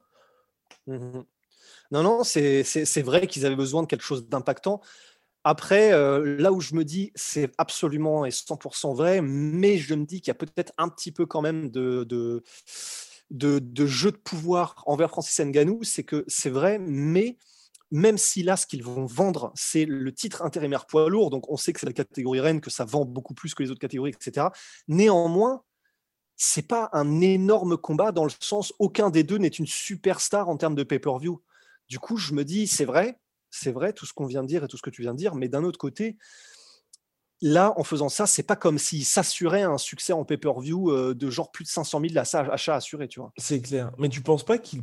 Mmh 0.88 1.20
non, 1.90 2.02
non, 2.02 2.24
c'est 2.24 3.02
vrai 3.02 3.26
qu'ils 3.26 3.46
avaient 3.46 3.56
besoin 3.56 3.82
de 3.82 3.86
quelque 3.86 4.04
chose 4.04 4.28
d'impactant. 4.28 4.80
Après, 5.44 5.92
euh, 5.92 6.36
là 6.38 6.52
où 6.52 6.60
je 6.60 6.74
me 6.74 6.84
dis, 6.84 7.12
c'est 7.14 7.50
absolument 7.58 8.26
et 8.26 8.30
100% 8.30 8.94
vrai, 8.94 9.20
mais 9.22 9.78
je 9.78 9.94
me 9.94 10.04
dis 10.04 10.20
qu'il 10.20 10.28
y 10.28 10.32
a 10.32 10.34
peut-être 10.34 10.72
un 10.76 10.88
petit 10.88 11.12
peu 11.12 11.26
quand 11.26 11.40
même 11.40 11.70
de, 11.70 12.04
de, 13.30 13.86
jeu 13.86 14.10
de 14.12 14.16
pouvoir 14.16 14.82
envers 14.86 15.08
Francis 15.08 15.38
Ngannou, 15.40 15.84
c'est 15.84 16.02
que 16.02 16.24
c'est 16.26 16.50
vrai, 16.50 16.78
mais 16.78 17.38
même 17.90 18.18
si 18.18 18.42
là, 18.42 18.56
ce 18.56 18.66
qu'ils 18.66 18.82
vont 18.82 19.06
vendre, 19.06 19.52
c'est 19.54 19.86
le 19.86 20.12
titre 20.12 20.42
intérimaire 20.42 20.86
poids 20.86 21.08
lourd, 21.08 21.30
donc 21.30 21.50
on 21.50 21.56
sait 21.56 21.72
que 21.72 21.80
c'est 21.80 21.86
la 21.86 21.92
catégorie 21.94 22.40
reine, 22.40 22.60
que 22.60 22.70
ça 22.70 22.84
vend 22.84 23.06
beaucoup 23.06 23.32
plus 23.32 23.54
que 23.54 23.62
les 23.62 23.70
autres 23.70 23.80
catégories, 23.80 24.10
etc. 24.10 24.48
Néanmoins, 24.88 25.62
c'est 26.36 26.66
pas 26.68 26.90
un 26.92 27.20
énorme 27.20 27.76
combat 27.76 28.12
dans 28.12 28.24
le 28.24 28.30
sens 28.40 28.72
aucun 28.78 29.10
des 29.10 29.22
deux 29.24 29.38
n'est 29.38 29.48
une 29.48 29.66
superstar 29.66 30.48
en 30.48 30.56
termes 30.56 30.74
de 30.74 30.82
pay-per-view. 30.84 31.40
Du 31.88 31.98
coup, 31.98 32.16
je 32.16 32.34
me 32.34 32.44
dis, 32.44 32.66
c'est 32.66 32.84
vrai, 32.84 33.18
c'est 33.50 33.72
vrai 33.72 33.92
tout 33.92 34.06
ce 34.06 34.12
qu'on 34.12 34.26
vient 34.26 34.42
de 34.42 34.48
dire 34.48 34.64
et 34.64 34.68
tout 34.68 34.76
ce 34.76 34.82
que 34.82 34.90
tu 34.90 35.02
viens 35.02 35.12
de 35.12 35.18
dire, 35.18 35.34
mais 35.34 35.48
d'un 35.48 35.64
autre 35.64 35.78
côté, 35.78 36.18
là, 37.40 37.72
en 37.76 37.84
faisant 37.84 38.08
ça, 38.08 38.26
c'est 38.26 38.42
pas 38.42 38.56
comme 38.56 38.78
s'il 38.78 39.04
s'assurait 39.04 39.62
un 39.62 39.78
succès 39.78 40.12
en 40.12 40.24
pay-per-view 40.24 40.90
euh, 40.90 41.14
de 41.14 41.30
genre 41.30 41.50
plus 41.50 41.64
de 41.64 41.68
500 41.68 42.00
000 42.10 42.18
achats 42.18 42.74
assurés, 42.74 43.08
tu 43.08 43.20
vois. 43.20 43.32
C'est 43.36 43.60
clair. 43.60 43.92
Mais 43.98 44.08
tu 44.08 44.20
penses 44.20 44.44
pas 44.44 44.58
qu'il 44.58 44.82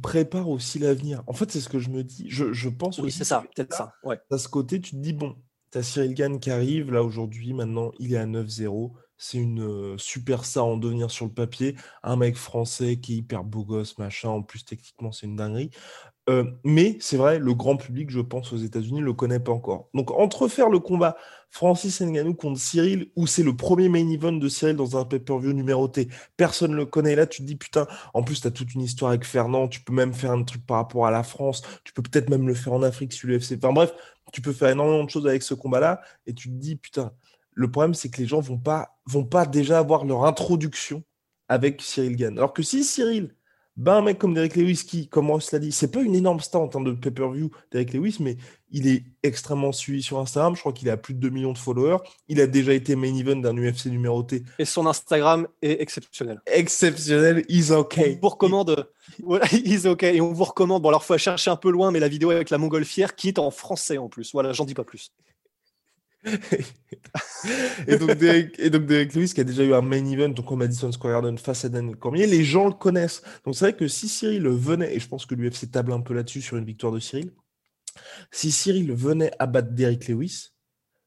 prépare 0.00 0.48
aussi 0.48 0.78
l'avenir? 0.78 1.22
En 1.26 1.32
fait, 1.32 1.50
c'est 1.50 1.60
ce 1.60 1.68
que 1.68 1.78
je 1.78 1.90
me 1.90 2.04
dis. 2.04 2.26
Je, 2.28 2.68
pense 2.68 2.98
oui, 2.98 3.12
c'est 3.12 3.24
ça, 3.24 3.44
peut-être 3.54 3.74
ça. 3.74 3.94
Ouais. 4.04 4.18
À 4.30 4.38
ce 4.38 4.48
côté, 4.48 4.80
tu 4.80 4.92
te 4.92 4.96
dis, 4.96 5.12
bon, 5.12 5.36
tu 5.72 5.78
as 5.78 5.82
Cyril 5.82 6.14
Gann 6.14 6.40
qui 6.40 6.50
arrive, 6.50 6.92
là, 6.92 7.02
aujourd'hui, 7.02 7.52
maintenant, 7.52 7.92
il 7.98 8.14
est 8.14 8.18
à 8.18 8.26
9-0 8.26 8.92
c'est 9.20 9.38
une 9.38 9.62
euh, 9.62 9.98
super 9.98 10.44
star 10.44 10.64
en 10.64 10.76
devenir 10.78 11.10
sur 11.10 11.26
le 11.26 11.32
papier. 11.32 11.76
Un 12.02 12.16
mec 12.16 12.36
français 12.36 12.96
qui 12.96 13.14
est 13.14 13.16
hyper 13.18 13.44
beau 13.44 13.64
gosse, 13.64 13.98
machin. 13.98 14.30
En 14.30 14.42
plus, 14.42 14.64
techniquement, 14.64 15.12
c'est 15.12 15.26
une 15.26 15.36
dinguerie. 15.36 15.70
Mais 16.64 16.96
c'est 17.00 17.16
vrai, 17.16 17.38
le 17.38 17.54
grand 17.54 17.76
public, 17.76 18.10
je 18.10 18.20
pense, 18.20 18.52
aux 18.52 18.56
États-Unis, 18.56 19.00
ne 19.00 19.04
le 19.04 19.12
connaît 19.14 19.40
pas 19.40 19.52
encore. 19.52 19.88
Donc, 19.94 20.10
entre 20.12 20.48
faire 20.48 20.68
le 20.68 20.78
combat 20.78 21.16
Francis 21.50 22.00
Ngannou 22.00 22.34
contre 22.34 22.60
Cyril, 22.60 23.10
où 23.16 23.26
c'est 23.26 23.42
le 23.42 23.56
premier 23.56 23.88
main 23.88 24.08
event 24.08 24.32
de 24.32 24.48
Cyril 24.48 24.76
dans 24.76 24.96
un 24.96 25.04
pay-per-view 25.04 25.52
numéroté, 25.52 26.08
personne 26.36 26.70
ne 26.72 26.76
le 26.76 26.86
connaît. 26.86 27.16
Là, 27.16 27.26
tu 27.26 27.42
te 27.42 27.46
dis, 27.46 27.56
putain, 27.56 27.86
en 28.14 28.22
plus, 28.22 28.40
tu 28.40 28.46
as 28.46 28.52
toute 28.52 28.74
une 28.74 28.82
histoire 28.82 29.10
avec 29.10 29.24
Fernand, 29.24 29.68
tu 29.68 29.80
peux 29.80 29.92
même 29.92 30.14
faire 30.14 30.30
un 30.30 30.44
truc 30.44 30.64
par 30.64 30.76
rapport 30.76 31.06
à 31.06 31.10
la 31.10 31.24
France, 31.24 31.62
tu 31.84 31.92
peux 31.92 32.02
peut-être 32.02 32.30
même 32.30 32.46
le 32.46 32.54
faire 32.54 32.74
en 32.74 32.82
Afrique 32.82 33.12
sur 33.12 33.28
l'UFC. 33.28 33.56
Enfin 33.56 33.72
bref, 33.72 33.92
tu 34.32 34.40
peux 34.40 34.52
faire 34.52 34.68
énormément 34.68 35.04
de 35.04 35.10
choses 35.10 35.26
avec 35.26 35.42
ce 35.42 35.54
combat-là, 35.54 36.00
et 36.26 36.34
tu 36.34 36.48
te 36.48 36.54
dis, 36.54 36.76
putain, 36.76 37.12
le 37.52 37.70
problème, 37.70 37.94
c'est 37.94 38.08
que 38.08 38.20
les 38.20 38.26
gens 38.26 38.40
vont 38.40 38.58
pas, 38.58 39.00
vont 39.06 39.24
pas 39.24 39.46
déjà 39.46 39.78
avoir 39.78 40.04
leur 40.04 40.24
introduction 40.24 41.02
avec 41.48 41.82
Cyril 41.82 42.16
Gann. 42.16 42.38
Alors 42.38 42.52
que 42.52 42.62
si 42.62 42.84
Cyril 42.84 43.34
ben, 43.80 43.94
un 43.94 44.02
mec 44.02 44.18
comme 44.18 44.34
Derek 44.34 44.56
Lewis 44.56 44.84
qui, 44.86 45.08
comme 45.08 45.30
Ross 45.30 45.52
l'a 45.52 45.58
dit, 45.58 45.72
c'est 45.72 45.90
pas 45.90 46.02
une 46.02 46.14
énorme 46.14 46.40
star 46.40 46.60
en 46.60 46.68
termes 46.68 46.84
de 46.84 46.92
pay-per-view, 46.92 47.50
Derek 47.72 47.94
Lewis, 47.94 48.16
mais 48.20 48.36
il 48.70 48.86
est 48.86 49.04
extrêmement 49.22 49.72
suivi 49.72 50.02
sur 50.02 50.18
Instagram. 50.18 50.54
Je 50.54 50.60
crois 50.60 50.74
qu'il 50.74 50.90
a 50.90 50.98
plus 50.98 51.14
de 51.14 51.20
2 51.20 51.30
millions 51.30 51.52
de 51.52 51.58
followers. 51.58 51.96
Il 52.28 52.42
a 52.42 52.46
déjà 52.46 52.74
été 52.74 52.94
main 52.94 53.14
event 53.14 53.36
d'un 53.36 53.56
UFC 53.56 53.86
numéroté. 53.86 54.42
Et 54.58 54.66
son 54.66 54.86
Instagram 54.86 55.46
est 55.62 55.80
exceptionnel. 55.80 56.42
Exceptionnel, 56.46 57.42
he's 57.48 57.70
okay. 57.70 58.18
On 58.18 58.26
vous 58.26 58.28
recommande, 58.28 58.90
voilà, 59.22 59.46
he's 59.52 59.86
okay. 59.86 60.16
Et 60.16 60.20
on 60.20 60.32
vous 60.34 60.44
recommande, 60.44 60.82
bon 60.82 60.90
alors 60.90 61.04
faut 61.04 61.16
chercher 61.16 61.50
un 61.50 61.56
peu 61.56 61.70
loin, 61.70 61.90
mais 61.90 62.00
la 62.00 62.08
vidéo 62.08 62.30
avec 62.30 62.50
la 62.50 62.58
montgolfière 62.58 63.14
qui 63.14 63.28
est 63.28 63.38
en 63.38 63.50
français 63.50 63.96
en 63.96 64.08
plus. 64.10 64.32
Voilà, 64.32 64.52
j'en 64.52 64.66
dis 64.66 64.74
pas 64.74 64.84
plus. 64.84 65.10
et, 67.86 67.96
donc 67.96 68.12
Derek, 68.14 68.58
et 68.58 68.68
donc 68.68 68.84
Derek 68.86 69.14
Lewis 69.14 69.32
qui 69.34 69.40
a 69.40 69.44
déjà 69.44 69.64
eu 69.64 69.72
un 69.72 69.80
main 69.80 70.04
event 70.04 70.28
donc 70.28 70.50
au 70.52 70.56
Madison 70.56 70.92
Square 70.92 71.14
Garden 71.14 71.38
face 71.38 71.64
à 71.64 71.68
Daniel 71.68 71.96
Cormier, 71.96 72.26
les 72.26 72.44
gens 72.44 72.66
le 72.66 72.74
connaissent. 72.74 73.22
Donc 73.44 73.54
c'est 73.54 73.66
vrai 73.66 73.76
que 73.76 73.88
si 73.88 74.08
Cyril 74.08 74.46
venait, 74.48 74.94
et 74.94 75.00
je 75.00 75.08
pense 75.08 75.24
que 75.24 75.34
l'UFC 75.34 75.70
table 75.70 75.92
un 75.92 76.00
peu 76.00 76.14
là-dessus 76.14 76.42
sur 76.42 76.56
une 76.56 76.64
victoire 76.64 76.92
de 76.92 77.00
Cyril, 77.00 77.32
si 78.30 78.52
Cyril 78.52 78.92
venait 78.92 79.32
à 79.38 79.46
battre 79.46 79.72
Derek 79.72 80.08
Lewis, 80.08 80.50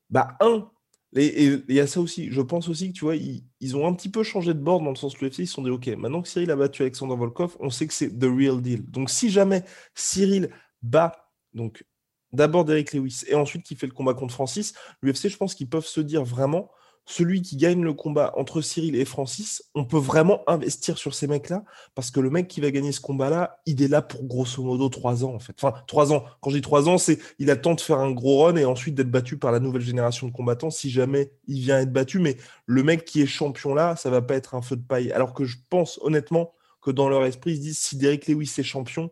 bah 0.09 0.35
un, 0.41 0.69
Et 1.15 1.45
il 1.45 1.75
y 1.75 1.79
a 1.79 1.87
ça 1.87 2.01
aussi. 2.01 2.31
Je 2.31 2.41
pense 2.41 2.67
aussi 2.69 2.89
que 2.89 2.93
tu 2.93 3.05
vois, 3.05 3.15
ils, 3.15 3.77
ont 3.77 3.87
un 3.87 3.93
petit 3.93 4.09
peu 4.09 4.23
changé 4.23 4.53
de 4.53 4.59
bord 4.59 4.81
dans 4.81 4.89
le 4.89 4.95
sens 4.95 5.15
où 5.15 5.23
l'UFC, 5.23 5.39
ils 5.39 5.47
se 5.47 5.53
sont 5.53 5.63
dit 5.63 5.69
OK, 5.69 5.87
maintenant 5.87 6.21
que 6.21 6.27
Cyril 6.27 6.49
a 6.51 6.55
battu 6.55 6.81
Alexander 6.81 7.15
Volkov, 7.15 7.55
on 7.59 7.69
sait 7.69 7.87
que 7.87 7.93
c'est 7.93 8.17
the 8.17 8.25
real 8.25 8.61
deal. 8.61 8.83
Donc 8.89 9.09
si 9.09 9.29
jamais 9.29 9.63
Cyril 9.93 10.49
bat 10.81 11.13
donc 11.53 11.85
d'abord 12.33 12.65
Derek 12.65 12.93
Lewis 12.93 13.23
et 13.27 13.35
ensuite 13.35 13.63
qui 13.63 13.75
fait 13.75 13.87
le 13.87 13.93
combat 13.93 14.13
contre 14.13 14.33
Francis, 14.33 14.73
l'UFC, 15.01 15.29
je 15.29 15.37
pense 15.37 15.55
qu'ils 15.55 15.69
peuvent 15.69 15.85
se 15.85 16.01
dire 16.01 16.23
vraiment 16.23 16.69
celui 17.05 17.41
qui 17.41 17.57
gagne 17.57 17.81
le 17.81 17.93
combat 17.93 18.33
entre 18.37 18.61
Cyril 18.61 18.95
et 18.95 19.05
Francis, 19.05 19.63
on 19.75 19.85
peut 19.85 19.97
vraiment 19.97 20.41
investir 20.47 20.97
sur 20.97 21.13
ces 21.13 21.27
mecs-là, 21.27 21.63
parce 21.95 22.11
que 22.11 22.19
le 22.19 22.29
mec 22.29 22.47
qui 22.47 22.61
va 22.61 22.71
gagner 22.71 22.91
ce 22.91 23.01
combat-là, 23.01 23.59
il 23.65 23.81
est 23.83 23.87
là 23.87 24.01
pour 24.01 24.23
grosso 24.23 24.63
modo 24.63 24.87
trois 24.89 25.25
ans, 25.25 25.33
en 25.33 25.39
fait. 25.39 25.53
Enfin, 25.61 25.77
trois 25.87 26.13
ans. 26.13 26.23
Quand 26.41 26.49
je 26.49 26.55
dis 26.55 26.61
trois 26.61 26.87
ans, 26.87 26.97
c'est 26.97 27.19
il 27.39 27.51
attend 27.51 27.73
de 27.73 27.81
faire 27.81 27.99
un 27.99 28.11
gros 28.11 28.43
run 28.43 28.55
et 28.55 28.65
ensuite 28.65 28.95
d'être 28.95 29.11
battu 29.11 29.37
par 29.37 29.51
la 29.51 29.59
nouvelle 29.59 29.81
génération 29.81 30.27
de 30.27 30.31
combattants, 30.31 30.69
si 30.69 30.89
jamais 30.89 31.31
il 31.47 31.59
vient 31.59 31.79
être 31.79 31.91
battu. 31.91 32.19
Mais 32.19 32.37
le 32.65 32.83
mec 32.83 33.05
qui 33.05 33.21
est 33.21 33.25
champion 33.25 33.73
là, 33.73 33.95
ça 33.95 34.09
va 34.09 34.21
pas 34.21 34.35
être 34.35 34.55
un 34.55 34.61
feu 34.61 34.77
de 34.77 34.83
paille. 34.83 35.11
Alors 35.11 35.33
que 35.33 35.43
je 35.43 35.57
pense 35.69 35.99
honnêtement 36.01 36.53
que 36.81 36.91
dans 36.91 37.09
leur 37.09 37.25
esprit, 37.25 37.51
ils 37.51 37.57
se 37.57 37.61
disent 37.61 37.79
si 37.79 37.97
Derek 37.97 38.27
Lewis 38.27 38.53
est 38.57 38.63
champion, 38.63 39.11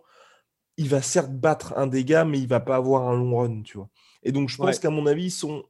il 0.81 0.89
va 0.89 1.01
certes 1.03 1.31
battre 1.31 1.73
un 1.77 1.87
gars, 1.87 2.25
mais 2.25 2.39
il 2.39 2.47
va 2.47 2.59
pas 2.59 2.75
avoir 2.75 3.07
un 3.07 3.15
long 3.15 3.37
run, 3.37 3.61
tu 3.61 3.77
vois. 3.77 3.89
Et 4.23 4.31
donc, 4.31 4.49
je 4.49 4.57
pense 4.57 4.79
qu'à 4.79 4.89
mon 4.89 5.05
avis, 5.05 5.25
ils 5.25 5.31
sont 5.31 5.63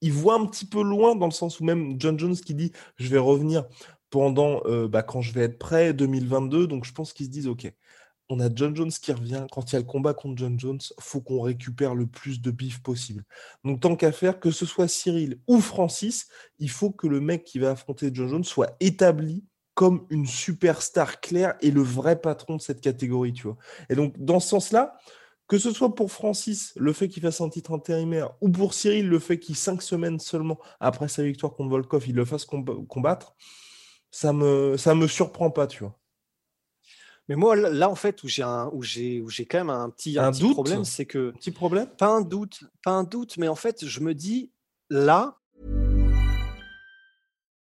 il 0.00 0.12
voit 0.12 0.34
un 0.34 0.46
petit 0.46 0.66
peu 0.66 0.82
loin 0.82 1.16
dans 1.16 1.26
le 1.26 1.32
sens 1.32 1.60
où 1.60 1.64
même 1.64 1.96
John 1.98 2.18
Jones 2.18 2.36
qui 2.36 2.54
dit 2.54 2.72
je 2.96 3.08
vais 3.08 3.18
revenir 3.18 3.64
pendant 4.10 4.60
euh, 4.66 4.86
bah, 4.86 5.02
quand 5.02 5.22
je 5.22 5.32
vais 5.32 5.42
être 5.42 5.58
prêt 5.58 5.94
2022 5.94 6.66
donc 6.66 6.84
je 6.84 6.92
pense 6.92 7.14
qu'ils 7.14 7.26
se 7.26 7.30
disent 7.30 7.48
ok 7.48 7.72
on 8.28 8.40
a 8.40 8.48
John 8.54 8.74
Jones 8.74 8.90
qui 8.90 9.12
revient. 9.12 9.46
Quand 9.52 9.70
il 9.70 9.74
y 9.74 9.76
a 9.76 9.80
le 9.80 9.86
combat 9.86 10.12
contre 10.12 10.38
John 10.38 10.58
Jones 10.58 10.80
faut 10.98 11.20
qu'on 11.20 11.40
récupère 11.40 11.94
le 11.94 12.06
plus 12.06 12.42
de 12.42 12.50
bif 12.50 12.82
possible 12.82 13.24
donc 13.64 13.80
tant 13.80 13.96
qu'à 13.96 14.12
faire 14.12 14.40
que 14.40 14.50
ce 14.50 14.66
soit 14.66 14.88
Cyril 14.88 15.38
ou 15.46 15.60
Francis 15.60 16.28
il 16.58 16.68
faut 16.68 16.90
que 16.90 17.06
le 17.06 17.20
mec 17.20 17.44
qui 17.44 17.58
va 17.58 17.70
affronter 17.70 18.10
John 18.12 18.28
Jones 18.28 18.44
soit 18.44 18.76
établi 18.80 19.44
comme 19.74 20.06
une 20.10 20.26
superstar 20.26 21.20
claire 21.20 21.54
et 21.60 21.70
le 21.70 21.82
vrai 21.82 22.20
patron 22.20 22.56
de 22.56 22.60
cette 22.60 22.80
catégorie 22.80 23.32
tu 23.32 23.44
vois 23.44 23.56
et 23.90 23.94
donc 23.94 24.14
dans 24.18 24.40
ce 24.40 24.48
sens 24.48 24.72
là 24.72 24.96
que 25.46 25.58
ce 25.58 25.72
soit 25.72 25.94
pour 25.94 26.10
Francis, 26.10 26.72
le 26.76 26.92
fait 26.92 27.08
qu'il 27.08 27.22
fasse 27.22 27.40
un 27.40 27.50
titre 27.50 27.72
intérimaire, 27.72 28.30
ou 28.40 28.48
pour 28.48 28.72
Cyril, 28.72 29.08
le 29.08 29.18
fait 29.18 29.38
qu'il, 29.38 29.56
cinq 29.56 29.82
semaines 29.82 30.18
seulement 30.18 30.58
après 30.80 31.08
sa 31.08 31.22
victoire 31.22 31.54
contre 31.54 31.70
Volkov, 31.70 32.08
il 32.08 32.14
le 32.14 32.24
fasse 32.24 32.46
combattre, 32.46 33.34
ça 34.10 34.32
me, 34.32 34.76
ça 34.76 34.94
me 34.94 35.06
surprend 35.06 35.50
pas, 35.50 35.66
tu 35.66 35.84
vois. 35.84 35.98
Mais 37.28 37.36
moi, 37.36 37.56
là, 37.56 37.88
en 37.88 37.94
fait, 37.94 38.22
où 38.22 38.28
j'ai 38.28 38.42
un, 38.42 38.68
où 38.72 38.82
j'ai, 38.82 39.20
où 39.20 39.30
j'ai 39.30 39.46
quand 39.46 39.58
même 39.58 39.70
un 39.70 39.88
petit, 39.90 40.18
un, 40.18 40.30
petit 40.30 40.50
problème, 40.50 40.84
c'est 40.84 41.06
que 41.06 41.30
petit 41.30 41.50
problème? 41.50 41.88
Pas 41.88 42.08
un 42.08 42.20
doute, 42.20 42.64
pas 42.82 42.92
un 42.92 43.04
doute, 43.04 43.38
mais 43.38 43.48
en 43.48 43.54
fait, 43.54 43.86
je 43.86 44.00
me 44.00 44.14
dis 44.14 44.50
là. 44.90 45.38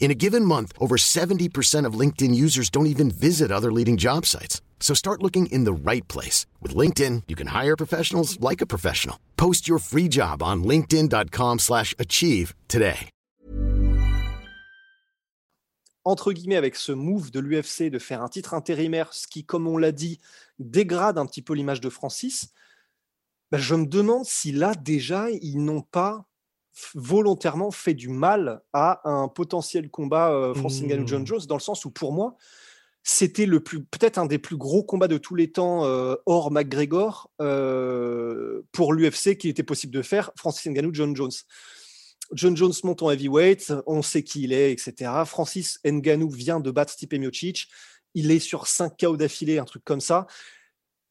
In 0.00 0.10
a 0.10 0.14
given 0.14 0.44
month, 0.44 0.72
over 0.80 0.96
70% 0.96 1.86
of 1.86 1.94
LinkedIn 1.94 2.34
users 2.34 2.68
don't 2.70 2.92
even 2.94 3.12
visit 3.12 3.52
other 3.52 3.70
leading 3.70 3.96
job 3.96 4.26
sites. 4.26 4.60
So 4.80 4.94
start 4.94 5.22
looking 5.22 5.46
in 5.52 5.62
the 5.64 5.72
right 5.72 6.08
place. 6.08 6.46
With 6.60 6.74
LinkedIn, 6.74 7.24
you 7.28 7.36
can 7.36 7.48
hire 7.48 7.76
professionals 7.76 8.40
like 8.40 8.60
a 8.60 8.66
professional. 8.66 9.16
Post 9.36 9.68
your 9.68 9.78
free 9.78 10.08
job 10.08 10.42
on 10.42 10.64
linkedin.com 10.64 11.58
slash 11.60 11.94
achieve 11.96 12.54
today. 12.66 13.10
entre 16.04 16.32
guillemets, 16.32 16.56
avec 16.56 16.76
ce 16.76 16.92
move 16.92 17.30
de 17.30 17.40
l'UFC 17.40 17.90
de 17.90 17.98
faire 17.98 18.22
un 18.22 18.28
titre 18.28 18.54
intérimaire, 18.54 19.12
ce 19.12 19.26
qui, 19.26 19.44
comme 19.44 19.66
on 19.66 19.76
l'a 19.76 19.92
dit, 19.92 20.18
dégrade 20.58 21.18
un 21.18 21.26
petit 21.26 21.42
peu 21.42 21.54
l'image 21.54 21.80
de 21.80 21.90
Francis, 21.90 22.52
bah, 23.50 23.58
je 23.58 23.74
me 23.74 23.86
demande 23.86 24.24
si 24.24 24.52
là, 24.52 24.74
déjà, 24.74 25.30
ils 25.30 25.62
n'ont 25.62 25.82
pas 25.82 26.26
volontairement 26.94 27.70
fait 27.70 27.94
du 27.94 28.08
mal 28.08 28.62
à 28.72 29.00
un 29.08 29.28
potentiel 29.28 29.90
combat 29.90 30.30
euh, 30.32 30.54
Francis 30.54 30.82
Ngannou 30.82 31.06
John 31.06 31.22
mmh. 31.22 31.26
Jones, 31.26 31.46
dans 31.48 31.56
le 31.56 31.60
sens 31.60 31.84
où, 31.84 31.90
pour 31.90 32.12
moi, 32.12 32.36
c'était 33.02 33.46
le 33.46 33.60
plus 33.60 33.82
peut-être 33.82 34.18
un 34.18 34.26
des 34.26 34.38
plus 34.38 34.56
gros 34.56 34.82
combats 34.82 35.08
de 35.08 35.18
tous 35.18 35.34
les 35.34 35.50
temps 35.50 35.84
euh, 35.84 36.16
hors 36.26 36.50
McGregor 36.50 37.30
euh, 37.40 38.62
pour 38.72 38.92
l'UFC 38.92 39.38
qu'il 39.38 39.50
était 39.50 39.62
possible 39.62 39.92
de 39.92 40.02
faire 40.02 40.30
Francis 40.36 40.70
Ngannou 40.70 40.90
John 40.92 41.16
Jones. 41.16 41.30
John 42.32 42.56
Jones 42.56 42.74
monte 42.84 43.02
en 43.02 43.10
heavyweight, 43.10 43.72
on 43.86 44.02
sait 44.02 44.22
qui 44.22 44.42
il 44.42 44.52
est, 44.52 44.70
etc. 44.70 45.10
Francis 45.26 45.80
Ngannou 45.84 46.30
vient 46.30 46.60
de 46.60 46.70
battre 46.70 46.92
Stipe 46.92 47.14
Miocic. 47.14 47.68
Il 48.14 48.30
est 48.30 48.38
sur 48.38 48.66
5 48.66 48.92
KO 49.00 49.16
d'affilée, 49.16 49.58
un 49.58 49.64
truc 49.64 49.84
comme 49.84 50.00
ça. 50.00 50.26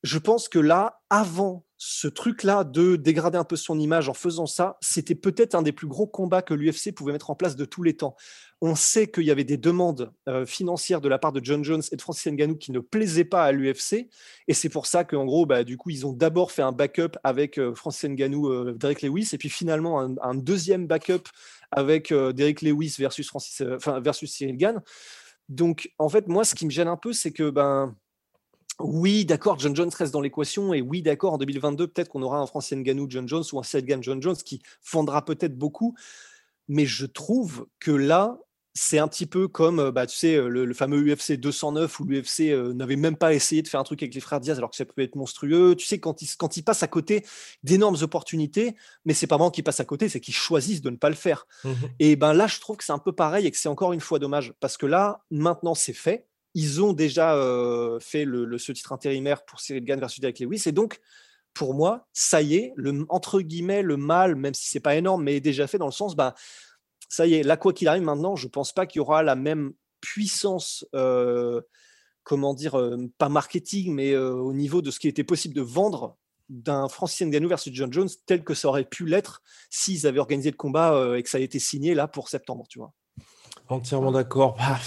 Je 0.04 0.18
pense 0.18 0.48
que 0.48 0.60
là, 0.60 1.02
avant 1.10 1.66
ce 1.82 2.10
truc-là 2.10 2.66
de 2.66 2.98
dégrader 2.98 3.38
un 3.38 3.46
peu 3.46 3.56
son 3.56 3.80
image 3.80 4.10
en 4.10 4.14
faisant 4.14 4.46
ça, 4.46 4.78
c'était 4.82 5.16
peut-être 5.16 5.56
un 5.56 5.62
des 5.62 5.72
plus 5.72 5.88
gros 5.88 6.08
combats 6.08 6.42
que 6.42 6.54
l'UFC 6.54 6.94
pouvait 6.94 7.14
mettre 7.14 7.30
en 7.30 7.36
place 7.36 7.56
de 7.56 7.64
tous 7.64 7.84
les 7.84 7.96
temps. 7.96 8.18
On 8.60 8.76
sait 8.76 9.10
qu'il 9.10 9.24
y 9.24 9.32
avait 9.32 9.46
des 9.46 9.56
demandes 9.56 10.12
euh, 10.28 10.46
financières 10.46 11.00
de 11.00 11.08
la 11.08 11.18
part 11.18 11.32
de 11.32 11.40
John 11.42 11.64
Jones 11.64 11.82
et 11.90 11.96
de 11.96 12.02
Francis 12.02 12.34
Ngannou 12.34 12.58
qui 12.58 12.74
ne 12.74 12.80
plaisaient 12.80 13.24
pas 13.24 13.46
à 13.46 13.54
l'UFC. 13.54 14.10
Et 14.50 14.54
c'est 14.54 14.68
pour 14.68 14.88
ça 14.88 15.06
qu'en 15.06 15.24
gros, 15.24 15.46
bah, 15.46 15.64
du 15.64 15.78
coup, 15.78 15.90
ils 15.90 16.06
ont 16.06 16.12
d'abord 16.12 16.52
fait 16.52 16.64
un 16.64 16.74
backup 16.74 17.18
avec 17.24 17.58
euh, 17.58 17.74
Francis 17.74 18.10
Ngannou, 18.10 18.50
euh, 18.50 18.76
Derek 18.78 19.02
Lewis, 19.02 19.30
et 19.32 19.38
puis 19.38 19.50
finalement 19.50 20.02
un, 20.02 20.36
deuxième 20.36 20.86
backup 20.86 21.30
avec 21.72 22.12
Derek 22.12 22.62
Lewis 22.62 22.96
versus, 23.00 23.26
Francis, 23.28 23.62
versus 24.02 24.30
Cyril 24.30 24.58
Gann. 24.58 24.82
Donc, 25.48 25.94
en 25.98 26.10
fait, 26.10 26.28
moi, 26.28 26.44
ce 26.44 26.56
qui 26.56 26.66
me 26.66 26.72
gêne 26.72 26.90
un 26.90 26.98
peu, 26.98 27.14
c'est 27.14 27.32
que 27.32 27.50
ben, 27.50 27.96
oui, 28.80 29.26
d'accord, 29.26 29.60
John 29.60 29.76
Jones 29.76 29.92
reste 29.96 30.14
dans 30.14 30.22
l'équation. 30.22 30.74
Et 30.74 30.82
oui, 30.82 31.02
d'accord, 31.02 31.34
en 31.34 31.38
2022, 31.38 31.88
peut-être 31.88 32.10
qu'on 32.10 32.22
aura 32.22 32.40
un 32.40 32.46
Francis 32.46 32.78
Ngannou 32.78 33.08
John 33.10 33.28
Jones 33.28 33.44
ou 33.52 33.60
un 33.60 33.64
Selgan 33.64 34.02
John 34.02 34.22
Jones 34.22 34.38
qui 34.38 34.62
fondra 34.82 35.26
peut-être 35.26 35.58
beaucoup. 35.58 35.96
Mais 36.68 36.86
je 36.86 37.06
trouve 37.06 37.68
que 37.80 37.92
là, 37.92 38.38
c'est 38.74 39.00
un 39.00 39.08
petit 39.08 39.26
peu 39.26 39.48
comme, 39.48 39.80
euh, 39.80 39.92
bah, 39.92 40.06
tu 40.06 40.16
sais, 40.16 40.36
euh, 40.36 40.48
le, 40.48 40.74
fameux 40.74 41.02
UFC 41.02 41.34
209 41.34 42.00
où 42.00 42.06
l'UFC 42.06 42.52
euh, 42.52 42.74
n'avait 42.74 42.96
même 42.96 43.18
pas 43.18 43.34
essayé 43.34 43.62
de 43.62 43.68
faire 43.68 43.80
un 43.80 43.84
truc 43.84 44.02
avec 44.02 44.14
les 44.14 44.22
frères 44.22 44.40
Diaz 44.40 44.58
alors 44.58 44.70
que 44.70 44.76
ça 44.78 44.86
peut 44.86 45.02
être 45.02 45.16
monstrueux. 45.16 45.76
Tu 45.76 45.86
sais, 45.86 46.00
quand 46.00 46.22
ils, 46.22 46.30
quand 46.38 46.56
ils 46.56 46.62
passent 46.62 46.84
à 46.84 46.88
côté 46.88 47.26
d'énormes 47.64 47.98
opportunités, 48.02 48.76
mais 49.04 49.14
c'est 49.14 49.28
pas 49.28 49.36
vraiment 49.36 49.52
qu'ils 49.52 49.64
passent 49.64 49.82
à 49.82 49.86
côté, 49.86 50.08
c'est 50.08 50.22
qu'ils 50.22 50.36
choisissent 50.36 50.82
de 50.82 50.90
ne 50.90 50.96
pas 50.96 51.10
le 51.10 51.16
faire. 51.16 51.48
Mmh 51.64 51.72
et 52.00 52.16
ben 52.16 52.34
là, 52.34 52.48
je 52.48 52.60
trouve 52.60 52.78
que 52.78 52.84
c'est 52.84 52.94
un 52.94 53.00
peu 53.00 53.12
pareil 53.12 53.46
et 53.46 53.52
que 53.52 53.58
c'est 53.58 53.68
encore 53.68 53.92
une 53.92 54.00
fois 54.00 54.20
dommage 54.20 54.54
parce 54.62 54.78
que 54.78 54.86
là, 54.86 55.24
maintenant, 55.32 55.76
c'est 55.76 55.94
fait 55.94 56.29
ils 56.56 56.82
ont 56.84 56.94
déjà 56.94 57.36
fait 58.00 58.26
le, 58.26 58.58
ce 58.58 58.72
titre 58.72 58.92
intérimaire 58.92 59.46
pour 59.46 59.60
Cyril 59.60 59.84
Gann 59.84 60.00
versus 60.00 60.20
Derek 60.20 60.40
Lewis. 60.40 60.64
Et 60.66 60.72
donc, 60.72 61.00
pour 61.54 61.74
moi, 61.74 62.08
ça 62.14 62.42
y 62.42 62.56
est, 62.56 62.74
le, 62.76 63.06
entre 63.10 63.42
guillemets, 63.42 63.82
le 63.82 63.98
mal, 63.98 64.36
même 64.36 64.54
si 64.54 64.70
c'est 64.70 64.80
pas 64.80 64.96
énorme, 64.96 65.24
mais 65.24 65.40
déjà 65.40 65.68
fait 65.68 65.78
dans 65.78 65.86
le 65.86 65.92
sens, 65.92 66.16
bah, 66.16 66.36
ça 67.08 67.28
y 67.28 67.36
est, 67.36 67.44
là, 67.44 67.58
quoi 67.58 67.74
qu'il 67.74 67.88
arrive 67.88 68.04
maintenant, 68.04 68.36
je 68.36 68.48
pense 68.48 68.72
pas 68.74 68.86
qu'il 68.86 69.00
y 69.00 69.02
aura 69.02 69.24
la 69.24 69.36
même 69.36 69.74
puissance, 70.02 70.86
comment 72.24 72.54
dire, 72.54 72.80
pas 73.18 73.30
marketing, 73.30 73.94
mais 73.94 74.16
au 74.16 74.54
niveau 74.54 74.82
de 74.82 74.92
ce 74.92 75.00
qui 75.00 75.08
était 75.08 75.24
possible 75.24 75.54
de 75.56 75.62
vendre 75.62 76.18
d'un 76.50 76.88
Francis 76.88 77.28
Ngannou 77.28 77.48
versus 77.48 77.74
John 77.74 77.94
Jones 77.94 78.10
tel 78.26 78.44
que 78.44 78.54
ça 78.54 78.68
aurait 78.70 78.86
pu 78.86 79.06
l'être 79.06 79.44
s'ils 79.70 80.08
avaient 80.08 80.20
organisé 80.20 80.50
le 80.50 80.58
combat 80.58 81.16
et 81.16 81.22
que 81.22 81.30
ça 81.30 81.38
a 81.38 81.42
été 81.42 81.60
signé 81.60 81.94
là 81.94 82.08
pour 82.08 82.30
septembre, 82.30 82.66
tu 82.70 82.80
vois. 82.80 82.94
Entièrement 83.68 84.12
d'accord. 84.12 84.56
Bah, 84.58 84.80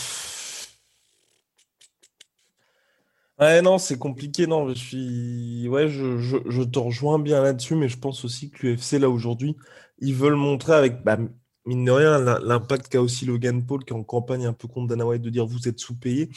Ouais, 3.43 3.61
non, 3.61 3.79
c'est 3.79 3.99
compliqué. 3.99 4.47
Non, 4.47 4.69
je 4.69 4.75
suis. 4.75 5.69
Ouais, 5.69 5.89
je, 5.89 6.63
te 6.63 6.79
rejoins 6.79 7.19
bien 7.19 7.43
là-dessus, 7.43 7.75
mais 7.75 7.89
je 7.89 7.99
pense 7.99 8.25
aussi 8.25 8.51
que 8.51 8.69
l'UFC, 8.69 9.01
là, 9.01 9.11
aujourd'hui, 9.11 9.57
ils 9.99 10.15
veulent 10.15 10.37
montrer 10.37 10.75
avec, 10.75 11.03
bah, 11.03 11.19
mine 11.67 11.85
de 11.85 11.91
rien, 11.91 12.19
l'impact 12.21 12.87
qu'a 12.89 13.03
aussi 13.03 13.27
Logan 13.27 13.67
Paul, 13.67 13.85
qui 13.85 13.93
est 13.93 13.97
en 13.97 14.05
campagne 14.05 14.47
un 14.47 14.53
peu 14.53 14.69
contre 14.69 14.87
Dana 14.87 15.05
White, 15.07 15.23
de 15.23 15.31
dire 15.31 15.45
vous 15.45 15.67
êtes 15.67 15.81
sous-payé. 15.81 16.31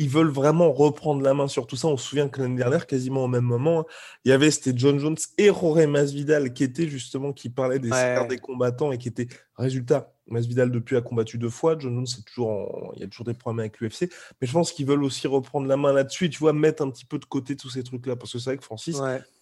Ils 0.00 0.08
veulent 0.08 0.30
vraiment 0.30 0.72
reprendre 0.72 1.22
la 1.22 1.34
main 1.34 1.48
sur 1.48 1.66
tout 1.66 1.76
ça. 1.76 1.88
On 1.88 1.96
se 1.96 2.08
souvient 2.08 2.28
que 2.28 2.40
l'année 2.40 2.56
dernière, 2.56 2.86
quasiment 2.86 3.24
au 3.24 3.28
même 3.28 3.44
moment, 3.44 3.84
il 4.24 4.30
y 4.30 4.32
avait 4.32 4.50
c'était 4.50 4.72
John 4.74 4.98
Jones 4.98 5.16
et 5.36 5.46
Jorge 5.46 5.84
Masvidal 5.86 6.52
qui 6.52 6.64
étaient 6.64 6.88
justement 6.88 7.32
qui 7.32 7.50
parlaient 7.50 7.80
des 7.80 7.90
des 8.28 8.38
combattants 8.38 8.92
et 8.92 8.98
qui 8.98 9.08
étaient 9.08 9.28
résultat 9.56 10.14
Masvidal 10.28 10.70
depuis 10.70 10.96
a 10.96 11.00
combattu 11.00 11.36
deux 11.36 11.50
fois. 11.50 11.76
John 11.78 11.94
Jones, 11.94 12.06
c'est 12.06 12.24
toujours 12.24 12.92
il 12.94 13.00
y 13.00 13.04
a 13.04 13.08
toujours 13.08 13.26
des 13.26 13.34
problèmes 13.34 13.60
avec 13.60 13.80
l'UFC. 13.80 14.10
Mais 14.40 14.46
je 14.46 14.52
pense 14.52 14.72
qu'ils 14.72 14.86
veulent 14.86 15.02
aussi 15.02 15.26
reprendre 15.26 15.66
la 15.66 15.76
main 15.76 15.92
là-dessus 15.92 16.26
et 16.26 16.30
tu 16.30 16.38
vois, 16.38 16.52
mettre 16.52 16.82
un 16.82 16.90
petit 16.90 17.04
peu 17.04 17.18
de 17.18 17.24
côté 17.24 17.56
tous 17.56 17.70
ces 17.70 17.82
trucs-là. 17.82 18.16
Parce 18.16 18.32
que 18.32 18.38
c'est 18.38 18.50
vrai 18.50 18.56
que 18.58 18.64
Francis, 18.64 18.98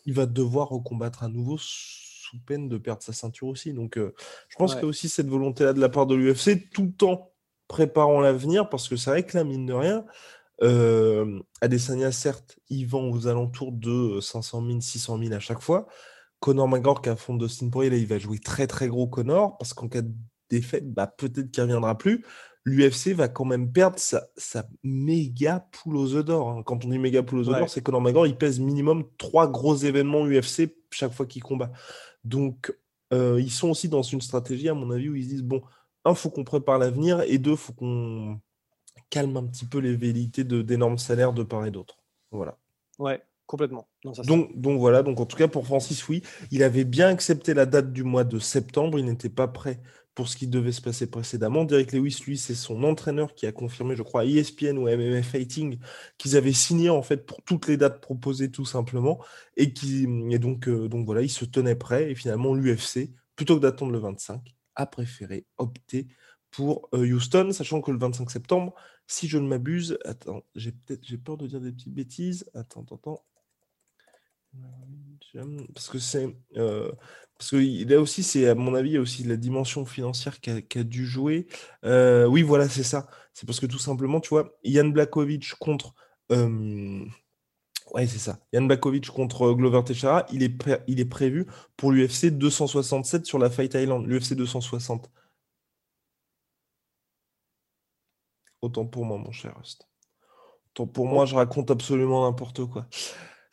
il 0.07 0.15
va 0.15 0.27
devoir 0.27 0.69
recombattre 0.69 1.23
à 1.23 1.29
nouveau 1.29 1.57
sous 1.59 2.39
peine 2.39 2.69
de 2.69 2.79
perdre 2.79 3.03
sa 3.03 3.13
ceinture 3.13 3.49
aussi. 3.49 3.73
Donc 3.73 3.99
euh, 3.99 4.15
je 4.49 4.57
pense 4.57 4.73
qu'il 4.73 4.83
y 4.83 4.87
a 4.87 4.89
aussi 4.89 5.09
cette 5.09 5.29
volonté-là 5.29 5.73
de 5.73 5.81
la 5.81 5.89
part 5.89 6.07
de 6.07 6.15
l'UFC 6.15 6.71
tout 6.73 7.05
en 7.05 7.31
préparant 7.69 8.21
l'avenir. 8.21 8.69
Parce 8.69 8.89
que 8.89 8.97
c'est 8.97 9.11
vrai 9.11 9.25
que 9.25 9.37
là, 9.37 9.45
mine 9.45 9.67
de 9.67 9.73
rien, 9.73 10.05
euh, 10.63 11.41
Adesanya, 11.61 12.13
certes, 12.13 12.59
il 12.69 12.87
vend 12.87 13.09
aux 13.11 13.27
alentours 13.27 13.73
de 13.73 14.21
500 14.21 14.67
000, 14.67 14.81
600 14.81 15.19
000 15.19 15.33
à 15.35 15.41
chaque 15.41 15.61
fois. 15.61 15.87
Conor 16.41 16.69
McGregor 16.69 17.03
qui 17.03 17.09
affronte 17.09 17.39
Dustin 17.39 17.71
Poirier, 17.71 17.91
là, 17.91 17.97
il 17.97 18.07
va 18.07 18.19
jouer 18.19 18.39
très 18.39 18.67
très 18.67 18.89
gros 18.89 19.07
Conor 19.07 19.57
parce 19.59 19.75
qu'en 19.75 19.89
cas 19.89 20.03
de 20.03 20.13
défaite, 20.51 20.93
bah, 20.93 21.07
peut-être 21.07 21.51
qu'il 21.51 21.63
ne 21.63 21.69
reviendra 21.69 21.97
plus. 21.99 22.25
L'UFC 22.65 23.13
va 23.15 23.29
quand 23.29 23.45
même 23.45 23.71
perdre 23.71 23.99
sa, 23.99 24.29
méga 24.83 25.67
poule 25.71 25.97
aux 25.97 26.15
œufs 26.15 26.25
d'or. 26.25 26.49
Hein. 26.51 26.63
Quand 26.65 26.85
on 26.85 26.89
dit 26.89 26.99
méga 26.99 27.23
poule 27.23 27.39
aux 27.41 27.49
œufs 27.49 27.59
d'or, 27.59 27.71
c'est 27.71 27.81
Conor 27.81 28.01
McGregor, 28.01 28.27
il 28.27 28.37
pèse 28.37 28.59
minimum 28.59 29.05
trois 29.19 29.49
gros 29.49 29.77
événements 29.77 30.27
UFC 30.27 30.75
chaque 30.91 31.13
fois 31.13 31.27
qu'il 31.27 31.43
combat. 31.43 31.71
Donc, 32.25 32.77
euh, 33.13 33.41
ils 33.41 33.53
sont 33.53 33.71
aussi 33.71 33.89
dans 33.89 34.03
une 34.03 34.21
stratégie, 34.21 34.69
à 34.69 34.75
mon 34.75 34.91
avis, 34.91 35.09
où 35.09 35.15
ils 35.15 35.25
se 35.25 35.29
disent 35.29 35.43
bon, 35.43 35.63
un, 36.05 36.15
faut 36.15 36.31
qu'on 36.31 36.45
prépare 36.45 36.79
l'avenir, 36.79 37.23
et 37.27 37.39
deux, 37.39 37.57
faut 37.57 37.73
qu'on 37.73 38.41
calme 39.11 39.37
un 39.37 39.47
petit 39.47 39.65
peu 39.65 39.79
les 39.79 39.95
velléités 39.95 40.45
d'énormes 40.45 40.99
salaires 40.99 41.33
de 41.33 41.43
part 41.43 41.67
et 41.67 41.71
d'autre. 41.71 41.99
Voilà. 42.31 42.59
Ouais, 42.99 43.23
complètement. 43.47 43.89
donc, 44.25 44.59
donc 44.59 44.79
voilà, 44.79 45.03
donc 45.03 45.21
en 45.21 45.27
tout 45.27 45.37
cas 45.37 45.49
pour 45.49 45.67
Francis, 45.67 46.09
oui, 46.09 46.23
il 46.51 46.63
avait 46.63 46.85
bien 46.85 47.09
accepté 47.09 47.55
la 47.55 47.67
date 47.67 47.93
du 47.93 48.05
mois 48.05 48.25
de 48.25 48.39
septembre, 48.39 48.99
il 48.99 49.05
n'était 49.05 49.29
pas 49.29 49.49
prêt 49.49 49.81
pour 50.17 50.29
ce 50.29 50.37
qui 50.37 50.47
devait 50.49 50.73
se 50.73 50.81
passer 50.81 51.07
précédemment. 51.09 51.65
Derek 51.65 51.93
Lewis, 51.93 52.23
lui, 52.27 52.39
c'est 52.39 52.55
son 52.55 52.83
entraîneur 52.85 53.35
qui 53.35 53.47
a 53.47 53.53
confirmé, 53.53 53.95
je 53.95 54.03
crois, 54.03 54.23
à 54.23 54.25
ESPN 54.25 54.79
ou 54.79 54.87
à 54.87 54.97
MMA 54.97 55.23
Fighting, 55.23 55.79
qu'ils 56.17 56.39
avaient 56.39 56.55
signé 56.55 56.89
en 56.89 57.03
fait 57.03 57.27
pour 57.27 57.43
toutes 57.43 57.69
les 57.69 57.77
dates 57.77 58.01
proposées 58.01 58.51
tout 58.51 58.65
simplement, 58.65 59.23
et 59.59 59.75
qui 59.75 60.09
et 60.31 60.39
donc 60.39 60.69
euh, 60.69 60.89
donc 60.89 61.05
voilà, 61.05 61.21
il 61.21 61.29
se 61.29 61.45
tenait 61.45 61.75
prêt 61.77 62.11
et 62.11 62.15
finalement 62.15 62.55
l'UFC, 62.55 63.11
plutôt 63.37 63.57
que 63.57 63.61
d'attendre 63.61 63.93
le 63.93 63.99
25, 63.99 64.41
a 64.75 64.87
préféré 64.87 65.45
opter 65.59 66.09
pour 66.51 66.89
euh, 66.95 67.07
Houston, 67.07 67.51
sachant 67.53 67.83
que 67.83 67.91
le 67.91 67.99
25 67.99 68.31
septembre, 68.31 68.75
si 69.07 69.29
je 69.29 69.39
ne 69.39 69.47
m'abuse, 69.47 69.99
attends, 70.05 70.43
j'ai 70.55 70.73
peut-être 70.73 71.05
j'ai 71.05 71.19
peur 71.19 71.37
de 71.37 71.47
dire 71.47 71.61
des 71.61 71.73
petites 71.73 71.95
bêtises. 71.95 72.49
Attends, 72.55 72.83
attends, 72.83 72.97
attends. 72.97 73.25
Parce 75.75 75.89
que 75.89 75.99
c'est 75.99 76.35
euh, 76.57 76.91
parce 77.39 77.51
que 77.51 77.89
là 77.89 78.01
aussi, 78.01 78.23
c'est 78.23 78.49
à 78.49 78.55
mon 78.55 78.75
avis, 78.75 78.91
il 78.91 78.93
y 78.95 78.97
a 78.97 79.01
aussi 79.01 79.23
la 79.25 79.37
dimension 79.37 79.85
financière 79.85 80.41
qui 80.41 80.51
a, 80.51 80.85
dû 80.85 81.05
jouer. 81.05 81.47
Euh, 81.85 82.27
oui, 82.27 82.43
voilà, 82.43 82.69
c'est 82.69 82.83
ça. 82.83 83.09
C'est 83.35 83.47
parce 83.47 83.61
que 83.61 83.67
tout 83.67 83.79
simplement, 83.79 84.21
tu 84.21 84.31
vois, 84.31 84.57
Yann 84.65 84.93
Blakovic 84.93 85.55
contre. 85.61 85.95
Euh, 86.33 87.05
ouais, 87.93 88.07
c'est 88.07 88.19
ça. 88.19 88.39
Yann 88.55 88.67
Blakovic 88.67 89.09
contre 89.11 89.53
Glover 89.53 89.83
Teixeira, 89.85 90.25
il 90.33 90.43
est, 90.43 90.55
il 90.87 91.01
est 91.01 91.05
prévu 91.05 91.47
pour 91.77 91.93
l'UFC 91.93 92.31
267 92.31 93.27
sur 93.27 93.39
la 93.39 93.51
Fight 93.51 93.75
Island. 93.75 94.07
L'UFC 94.07 94.35
260. 94.35 95.11
Autant 98.63 98.87
pour 98.87 99.05
moi, 99.05 99.19
mon 99.19 99.33
cher 99.33 99.55
Rust. 99.59 99.89
Autant 100.71 100.87
pour 100.87 101.07
moi, 101.07 101.27
je 101.27 101.35
raconte 101.35 101.71
absolument 101.71 102.25
n'importe 102.25 102.65
quoi. 102.67 102.87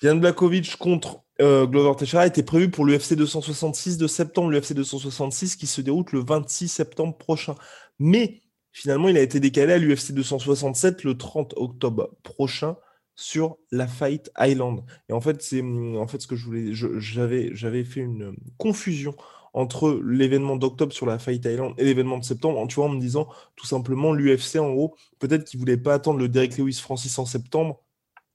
Yann 0.01 0.19
Blakovic 0.19 0.75
contre 0.77 1.23
euh, 1.41 1.65
Glover 1.65 1.95
Teixeira 1.97 2.27
était 2.27 2.43
prévu 2.43 2.69
pour 2.69 2.85
l'UFC 2.85 3.13
266 3.13 3.97
de 3.97 4.07
septembre, 4.07 4.51
l'UFC 4.51 4.73
266 4.73 5.55
qui 5.55 5.67
se 5.67 5.81
déroule 5.81 6.05
le 6.11 6.19
26 6.19 6.67
septembre 6.67 7.17
prochain. 7.17 7.55
Mais 7.99 8.41
finalement, 8.71 9.07
il 9.07 9.17
a 9.17 9.21
été 9.21 9.39
décalé 9.39 9.73
à 9.73 9.77
l'UFC 9.77 10.11
267 10.11 11.03
le 11.03 11.17
30 11.17 11.53
octobre 11.57 12.11
prochain 12.23 12.75
sur 13.15 13.57
la 13.71 13.87
Fight 13.87 14.31
Island. 14.39 14.81
Et 15.09 15.13
en 15.13 15.21
fait, 15.21 15.41
c'est 15.41 15.61
en 15.61 16.07
fait 16.07 16.21
ce 16.21 16.27
que 16.27 16.35
je 16.35 16.45
voulais, 16.45 16.73
j'avais 16.73 17.51
j'avais 17.53 17.83
fait 17.83 18.01
une 18.01 18.35
confusion 18.57 19.15
entre 19.53 20.01
l'événement 20.03 20.55
d'octobre 20.55 20.93
sur 20.93 21.05
la 21.05 21.19
Fight 21.19 21.45
Island 21.45 21.73
et 21.77 21.85
l'événement 21.85 22.17
de 22.17 22.23
septembre, 22.23 22.59
en, 22.59 22.67
tu 22.67 22.75
vois, 22.75 22.85
en 22.85 22.89
me 22.89 22.99
disant 22.99 23.27
tout 23.55 23.67
simplement 23.67 24.11
l'UFC 24.11 24.57
en 24.57 24.73
gros, 24.73 24.95
peut-être 25.19 25.45
qu'il 25.45 25.59
voulait 25.59 25.77
pas 25.77 25.93
attendre 25.93 26.19
le 26.19 26.27
Derek 26.27 26.57
Lewis 26.57 26.79
Francis 26.81 27.17
en 27.19 27.25
septembre 27.25 27.79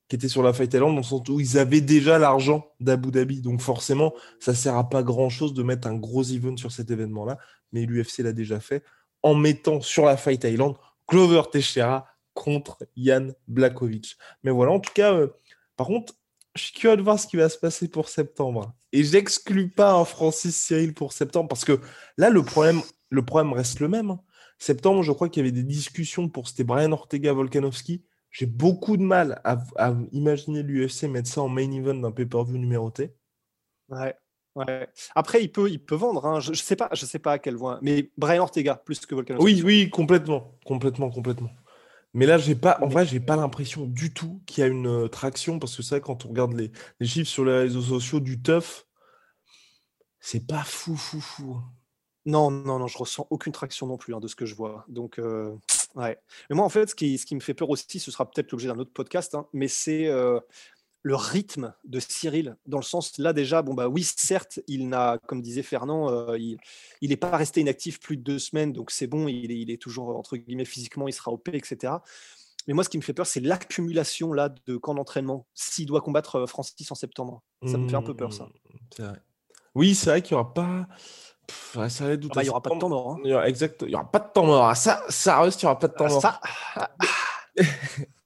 qui 0.09 0.17
était 0.17 0.29
sur 0.29 0.43
la 0.43 0.53
Fight 0.53 0.73
Island, 0.73 0.93
dans 0.93 1.01
le 1.01 1.03
sens 1.03 1.29
où 1.29 1.39
ils 1.39 1.59
avaient 1.59 1.83
déjà 1.83 2.19
l'argent 2.19 2.73
d'Abu 2.81 3.11
Dhabi. 3.11 3.43
Donc 3.43 3.61
forcément, 3.61 4.15
ça 4.41 4.53
ne 4.53 4.57
sert 4.57 4.77
à 4.77 4.89
pas 4.89 5.03
grand-chose 5.03 5.53
de 5.53 5.63
mettre 5.63 5.87
un 5.87 5.97
gros 5.97 6.23
event 6.23 6.57
sur 6.57 6.73
cet 6.73 6.91
événement-là, 6.91 7.39
mais 7.73 7.85
l'UFC 7.85 8.21
l'a 8.21 8.33
déjà 8.33 8.59
fait 8.59 8.83
en 9.23 9.35
mettant 9.35 9.81
sur 9.81 10.07
la 10.07 10.17
Fight 10.17 10.43
Island 10.45 10.75
Clover 11.07 11.43
Teixeira 11.53 12.07
contre 12.33 12.79
Yann 12.97 13.35
Blakovic. 13.49 14.17
Mais 14.45 14.51
voilà, 14.51 14.73
en 14.73 14.81
tout 14.81 14.93
cas, 14.95 15.13
euh, 15.13 15.29
par 15.77 15.89
contre, 15.89 16.15
je 16.55 16.63
suis 16.63 16.73
curieux 16.73 16.97
de 16.97 17.03
voir 17.03 17.19
ce 17.19 17.27
qui 17.27 17.37
va 17.37 17.49
se 17.49 17.59
passer 17.59 17.89
pour 17.89 18.09
septembre. 18.09 18.73
Et 18.93 19.05
j'exclus 19.05 19.69
pas 19.69 19.93
un 19.93 20.05
Francis 20.05 20.57
Cyril 20.57 20.95
pour 20.95 21.13
septembre, 21.13 21.49
parce 21.49 21.65
que 21.65 21.81
là, 22.17 22.31
le 22.31 22.43
problème, 22.43 22.81
le 23.11 23.25
problème 23.25 23.53
reste 23.53 23.81
le 23.81 23.89
même. 23.89 24.11
Hein. 24.11 24.21
Septembre, 24.59 25.03
je 25.03 25.13
crois 25.13 25.29
qu'il 25.29 25.45
y 25.45 25.47
avait 25.47 25.53
des 25.53 25.63
discussions 25.63 26.29
pour 26.29 26.49
c'était 26.49 26.65
Brian 26.65 26.93
Ortega 26.93 27.33
Volkanovski. 27.33 28.03
J'ai 28.31 28.47
beaucoup 28.47 28.97
de 28.97 29.03
mal 29.03 29.41
à, 29.45 29.59
imaginer 30.13 30.63
l'UFC 30.63 31.05
mettre 31.05 31.29
ça 31.29 31.43
en 31.43 31.49
main 31.49 31.71
event 31.71 31.95
d'un 31.95 32.11
pay-per-view 32.11 32.59
numéroté. 32.59 33.15
Ouais. 33.89 34.15
Ouais. 34.55 34.89
Après, 35.15 35.43
il 35.43 35.53
peut, 35.53 35.71
il 35.71 35.79
peut 35.79 35.95
vendre. 35.95 36.27
Hein. 36.27 36.41
Je, 36.41 36.51
ne 36.51 36.57
sais 36.57 36.77
pas, 36.77 36.89
je 36.93 37.07
sais 37.07 37.21
pas 37.21 37.33
à 37.33 37.39
quel 37.39 37.57
point. 37.57 37.79
Mais 37.81 38.11
Brian 38.17 38.43
Ortega 38.43 38.75
plus 38.75 39.07
que 39.07 39.15
Volkanovski. 39.15 39.45
Oui, 39.45 39.63
oui, 39.65 39.91
complètement, 39.91 40.59
complètement, 40.65 41.11
complètement. 41.11 41.51
Mais 42.15 42.27
là, 42.27 42.39
j'ai 42.39 42.55
pas, 42.55 42.79
en 42.81 42.89
vrai, 42.89 43.07
j'ai 43.07 43.21
pas 43.21 43.37
l'impression 43.37 43.85
du 43.85 44.13
tout 44.13 44.43
qu'il 44.47 44.63
y 44.63 44.65
a 44.65 44.71
une 44.71 44.89
euh, 44.89 45.09
traction 45.09 45.59
parce 45.59 45.77
que 45.77 45.83
vrai 45.83 46.01
quand 46.01 46.25
on 46.25 46.29
regarde 46.31 46.55
les, 46.55 46.73
les, 47.01 47.07
chiffres 47.07 47.31
sur 47.31 47.45
les 47.45 47.53
réseaux 47.53 47.83
sociaux 47.83 48.21
du 48.21 48.41
teuf, 48.41 48.87
c'est 50.21 50.47
pas 50.47 50.65
fou, 50.65 50.97
fou, 50.97 51.21
fou. 51.21 51.61
Non, 52.27 52.51
non, 52.51 52.79
non, 52.79 52.87
je 52.87 52.99
ressens 52.99 53.27
aucune 53.31 53.53
traction 53.53 53.87
non 53.87 53.97
plus 53.97 54.15
hein, 54.15 54.21
de 54.21 54.29
ce 54.29 54.37
que 54.37 54.47
je 54.47 54.55
vois. 54.55 54.85
Donc, 54.89 55.19
euh, 55.19 55.55
Ouais. 55.95 56.17
Mais 56.49 56.57
moi, 56.57 56.65
en 56.65 56.69
fait, 56.69 56.91
ce 56.91 56.95
qui, 56.95 57.19
ce 57.19 57.27
qui 57.27 57.35
me 57.35 57.41
fait 57.41 57.55
peur 57.55 57.71
aussi, 57.71 57.99
ce 57.99 58.11
sera 58.11 58.31
peut-être 58.31 58.53
l'objet 58.53 58.69
d'un 58.69 58.79
autre 58.79 58.93
podcast, 58.93 59.35
hein, 59.35 59.47
mais 59.53 59.69
c'est 59.69 60.07
euh, 60.07 60.39
le 61.03 61.15
rythme 61.15 61.75
de 61.85 62.01
Cyril, 62.01 62.57
dans 62.67 62.79
le 62.79 62.83
sens, 62.83 63.19
là 63.19 63.33
déjà, 63.33 63.63
bon, 63.63 63.75
bah 63.75 63.89
oui, 63.89 64.03
certes, 64.03 64.61
il 64.67 64.89
n'a, 64.89 65.19
comme 65.27 65.41
disait 65.41 65.63
Fernand, 65.63 66.11
euh, 66.11 66.37
il 66.39 66.59
n'est 67.03 67.17
pas 67.17 67.37
resté 67.37 67.61
inactif 67.61 68.01
plus 68.01 68.17
de 68.17 68.23
deux 68.23 68.39
semaines, 68.39 68.73
donc 68.73 68.91
c'est 68.91 69.07
bon, 69.07 69.29
il 69.29 69.51
est, 69.51 69.59
il 69.59 69.71
est, 69.71 69.81
toujours, 69.81 70.17
entre 70.17 70.37
guillemets, 70.37 70.65
physiquement, 70.65 71.09
il 71.09 71.13
sera 71.13 71.31
OP, 71.31 71.49
etc. 71.53 71.95
Mais 72.67 72.75
moi, 72.75 72.85
ce 72.85 72.89
qui 72.89 72.99
me 72.99 73.03
fait 73.03 73.15
peur, 73.15 73.27
c'est 73.27 73.41
l'accumulation 73.41 74.33
là 74.33 74.51
de 74.67 74.77
camps 74.77 74.95
d'entraînement. 74.95 75.47
S'il 75.55 75.87
doit 75.87 76.01
combattre 76.01 76.37
euh, 76.37 76.47
Francis 76.47 76.91
en 76.91 76.95
septembre, 76.95 77.43
ça 77.65 77.79
me 77.79 77.89
fait 77.89 77.97
un 77.97 78.03
peu 78.03 78.15
peur, 78.15 78.33
ça. 78.33 78.45
Mmh, 78.45 79.05
vrai. 79.05 79.23
Oui, 79.75 79.95
c'est 79.95 80.11
vrai 80.11 80.23
qu'il 80.23 80.37
n'y 80.37 80.41
aura 80.41 80.53
pas 80.53 80.89
ah 81.77 81.87
bah, 81.89 82.13
il 82.13 82.43
n'y 82.43 82.49
aura 82.51 82.61
pas 82.61 82.75
de 82.75 82.79
temps 82.79 82.89
mort. 82.89 83.13
Hein. 83.13 83.17
Il 83.25 83.31
y 83.31 83.35
aura, 83.35 83.49
exact, 83.49 83.83
il 83.87 83.91
y 83.91 83.95
aura 83.95 84.11
pas 84.11 84.19
de 84.19 84.29
temps 84.33 84.45
mort. 84.45 84.69
Ah, 84.69 84.75
ça, 84.75 85.03
ça 85.09 85.41
reste, 85.41 85.63
il 85.63 85.65
n'y 85.65 85.71
aura 85.71 85.79
pas 85.79 85.89
de 85.89 85.95
temps 85.95 86.07
ah, 86.07 86.11
mort. 86.11 86.21
Ça... 86.21 86.41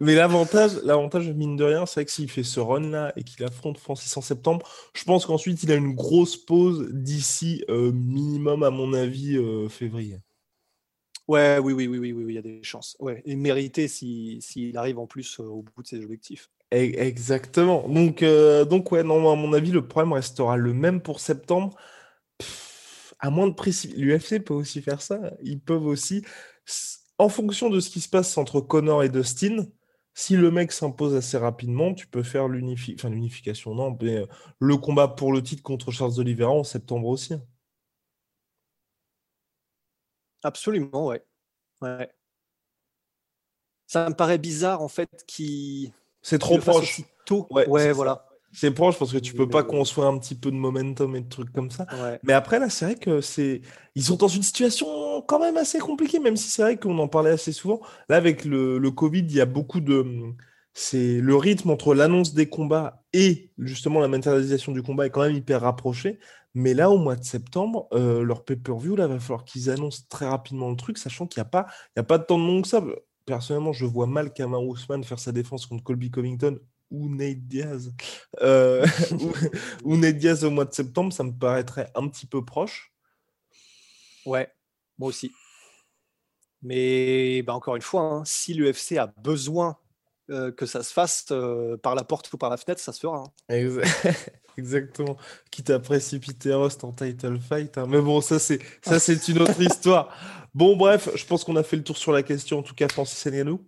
Mais 0.03 0.17
l'avantage, 0.17 0.81
l'avantage, 0.83 1.31
mine 1.31 1.55
de 1.55 1.63
rien, 1.63 1.87
c'est 1.87 2.05
que 2.05 2.11
s'il 2.11 2.29
fait 2.29 2.43
ce 2.43 2.59
run-là 2.59 3.13
et 3.15 3.23
qu'il 3.23 3.45
affronte 3.45 3.79
Francis 3.79 4.17
en 4.17 4.21
septembre, 4.21 4.69
je 4.95 5.05
pense 5.05 5.27
qu'ensuite, 5.27 5.63
il 5.63 5.71
a 5.71 5.77
une 5.77 5.95
grosse 5.95 6.37
pause 6.37 6.89
d'ici 6.91 7.65
euh, 7.69 7.93
minimum, 7.93 8.65
à 8.65 8.71
mon 8.71 8.95
avis, 8.95 9.37
euh, 9.37 9.69
février. 9.69 10.19
Ouais, 11.29 11.59
oui, 11.63 11.73
oui, 11.73 11.87
oui, 11.87 11.99
oui, 11.99 12.13
oui, 12.13 12.25
il 12.27 12.35
y 12.35 12.39
a 12.39 12.43
des 12.43 12.65
chances. 12.65 12.97
Ouais, 12.99 13.23
et 13.25 13.37
mérité 13.37 13.87
s'il 13.87 14.43
si, 14.43 14.77
arrive 14.77 14.99
en 14.99 15.07
plus 15.07 15.39
euh, 15.39 15.45
au 15.45 15.63
bout 15.63 15.83
de 15.85 15.87
ses 15.87 16.03
objectifs. 16.03 16.51
Exactement. 16.73 17.87
Donc, 17.87 18.25
donc 18.69 18.91
ouais, 18.91 19.05
non, 19.05 19.31
à 19.31 19.37
mon 19.37 19.53
avis, 19.53 19.71
le 19.71 19.87
problème 19.87 20.15
restera 20.15 20.57
le 20.57 20.73
même 20.73 21.01
pour 21.01 21.21
septembre 21.21 21.77
à 23.21 23.31
moins 23.31 23.47
de 23.47 23.55
précis. 23.55 23.95
L'UFC 23.97 24.41
peut 24.41 24.55
aussi 24.55 24.83
faire 24.83 25.01
ça. 25.01 25.21
Ils 25.45 25.61
peuvent 25.61 25.87
aussi, 25.87 26.25
en 27.19 27.29
fonction 27.29 27.71
de 27.71 27.79
ce 27.79 27.89
qui 27.89 28.01
se 28.01 28.09
passe 28.09 28.37
entre 28.37 28.61
Connor 28.61 29.05
et 29.05 29.09
Dustin, 29.09 29.67
si 30.15 30.37
le 30.37 30.51
mec 30.51 30.73
s'impose 30.73 31.15
assez 31.15 31.39
rapidement, 31.39 31.95
tu 31.95 32.07
peux 32.07 32.23
faire 32.23 32.49
l'unification, 32.49 33.75
non, 33.75 33.97
mais 34.01 34.17
euh, 34.17 34.27
le 34.59 34.77
combat 34.77 35.09
pour 35.09 35.33
le 35.33 35.43
titre 35.43 35.63
contre 35.63 35.91
Charles 35.91 36.19
Oliveira 36.19 36.51
en 36.51 36.65
septembre 36.65 37.09
aussi. 37.09 37.35
Absolument, 40.43 41.07
ouais. 41.07 41.25
ouais. 41.81 42.11
Ça 43.87 44.09
me 44.09 44.15
paraît 44.15 44.39
bizarre 44.39 44.83
en 44.83 44.89
fait 44.89 45.25
qui. 45.27 45.93
C'est 46.23 46.39
trop 46.39 46.59
proche. 46.59 47.03
Tôt. 47.25 47.47
Ouais, 47.51 47.93
voilà. 47.93 48.27
C'est 48.53 48.71
proche 48.71 48.99
parce 48.99 49.13
que 49.13 49.19
tu 49.19 49.33
peux 49.35 49.49
pas 49.49 49.63
construire 49.63 50.09
un 50.09 50.19
petit 50.19 50.35
peu 50.35 50.51
de 50.51 50.57
momentum 50.57 51.17
et 51.17 51.21
de 51.23 51.29
trucs 51.29 51.53
comme 51.53 51.71
ça. 51.71 51.87
Mais 52.23 52.35
après, 52.35 52.59
là, 52.59 52.69
c'est 52.69 52.85
vrai 52.85 52.95
que 52.97 53.21
c'est. 53.21 53.63
Ils 53.95 54.05
sont 54.05 54.17
dans 54.17 54.29
une 54.29 54.43
situation 54.43 55.23
quand 55.23 55.39
même 55.39 55.57
assez 55.57 55.79
compliquée, 55.79 56.19
même 56.19 56.37
si 56.37 56.51
c'est 56.51 56.63
vrai 56.63 56.77
qu'on 56.77 56.99
en 56.99 57.09
parlait 57.09 57.31
assez 57.31 57.53
souvent. 57.53 57.81
Là, 58.09 58.17
avec 58.17 58.45
le, 58.45 58.79
le 58.79 58.91
Covid, 58.91 59.21
il 59.21 59.33
y 59.35 59.41
a 59.41 59.47
beaucoup 59.47 59.81
de. 59.81 60.05
C'est 60.75 61.21
le 61.21 61.37
rythme 61.37 61.71
entre 61.71 61.95
l'annonce 61.95 62.33
des 62.35 62.49
combats 62.49 63.03
et 63.13 63.51
justement 63.59 64.01
la 64.01 64.09
matérialisation 64.09 64.73
du 64.73 64.83
combat 64.83 65.07
est 65.07 65.11
quand 65.11 65.23
même 65.23 65.37
hyper 65.37 65.61
rapproché. 65.63 66.19
Mais 66.55 66.75
là, 66.75 66.91
au 66.91 66.99
mois 66.99 67.17
de 67.17 67.25
septembre, 67.25 67.89
euh, 67.95 68.23
leur 68.23 68.45
pay-per-view, 68.45 68.97
là, 68.97 69.07
va 69.07 69.19
falloir 69.19 69.45
qu'ils 69.45 69.71
annoncent 69.71 70.05
très 70.09 70.27
rapidement 70.29 70.71
le 70.71 70.77
truc, 70.77 70.99
sachant 70.99 71.27
qu'il 71.27 71.41
n'y 71.41 71.47
a, 71.47 71.51
pas, 71.51 71.67
il 71.97 71.99
y 71.99 72.01
a 72.01 72.05
pas 72.05 72.19
de 72.19 72.25
temps 72.25 72.39
de 72.39 72.45
long 72.45 72.63
que 72.63 72.69
ça. 72.69 72.83
Personnellement, 73.25 73.73
je 73.73 73.87
vois 73.87 74.07
mal 74.07 74.33
Kamar 74.33 74.63
Ousmane 74.63 75.05
faire 75.05 75.19
sa 75.19 75.33
défense 75.33 75.67
contre 75.67 75.85
Colby 75.85 76.11
Covington 76.11 76.59
ou 76.93 77.09
Nate 77.09 77.49
Diaz, 77.49 77.93
euh, 78.43 78.87
ou, 79.85 79.97
Nate 79.97 80.19
Diaz 80.19 80.45
au 80.45 80.51
mois 80.51 80.67
de 80.67 80.75
septembre, 80.75 81.13
ça 81.13 81.25
me 81.25 81.33
paraîtrait 81.33 81.91
un 81.95 82.07
petit 82.07 82.27
peu 82.27 82.45
proche. 82.45 82.93
Ouais, 84.27 84.53
moi 84.99 85.09
aussi. 85.09 85.33
Mais 86.61 87.43
bah, 87.43 87.55
encore 87.55 87.75
une 87.75 87.83
fois, 87.83 88.03
hein, 88.03 88.25
si 88.25 88.55
l'UFC 88.55 88.99
a 88.99 89.07
besoin 89.07 89.79
euh, 90.31 90.53
que 90.53 90.67
ça 90.67 90.83
se 90.83 90.93
fasse 90.93 91.27
euh, 91.33 91.77
par 91.77 91.95
la 91.95 92.05
porte 92.05 92.33
ou 92.33 92.39
par 92.39 92.51
la 92.51 92.57
fenêtre, 92.57 92.81
ça 92.81 92.93
se 92.93 93.01
fera. 93.01 93.25
Hein. 93.49 93.81
Exactement. 94.59 95.17
Quitte 95.51 95.71
à 95.71 95.81
précipiter 95.81 96.53
Rust 96.53 96.85
en 96.85 96.93
title 96.93 97.39
fight. 97.39 97.79
Hein. 97.79 97.87
Mais 97.89 98.01
bon, 98.01 98.21
ça 98.21 98.39
c'est 98.39 98.61
ça 98.83 99.01
c'est 99.01 99.29
une 99.29 99.41
autre 99.41 99.61
histoire. 99.61 100.15
Bon, 100.55 100.77
bref, 100.77 101.09
je 101.15 101.25
pense 101.25 101.43
qu'on 101.43 101.57
a 101.57 101.63
fait 101.63 101.77
le 101.77 101.83
tour 101.83 101.97
sur 101.97 102.13
la 102.13 102.23
question. 102.23 102.59
En 102.59 102.63
tout 102.63 102.75
cas, 102.75 102.87
Francis 102.89 103.27
Ngannou. 103.27 103.61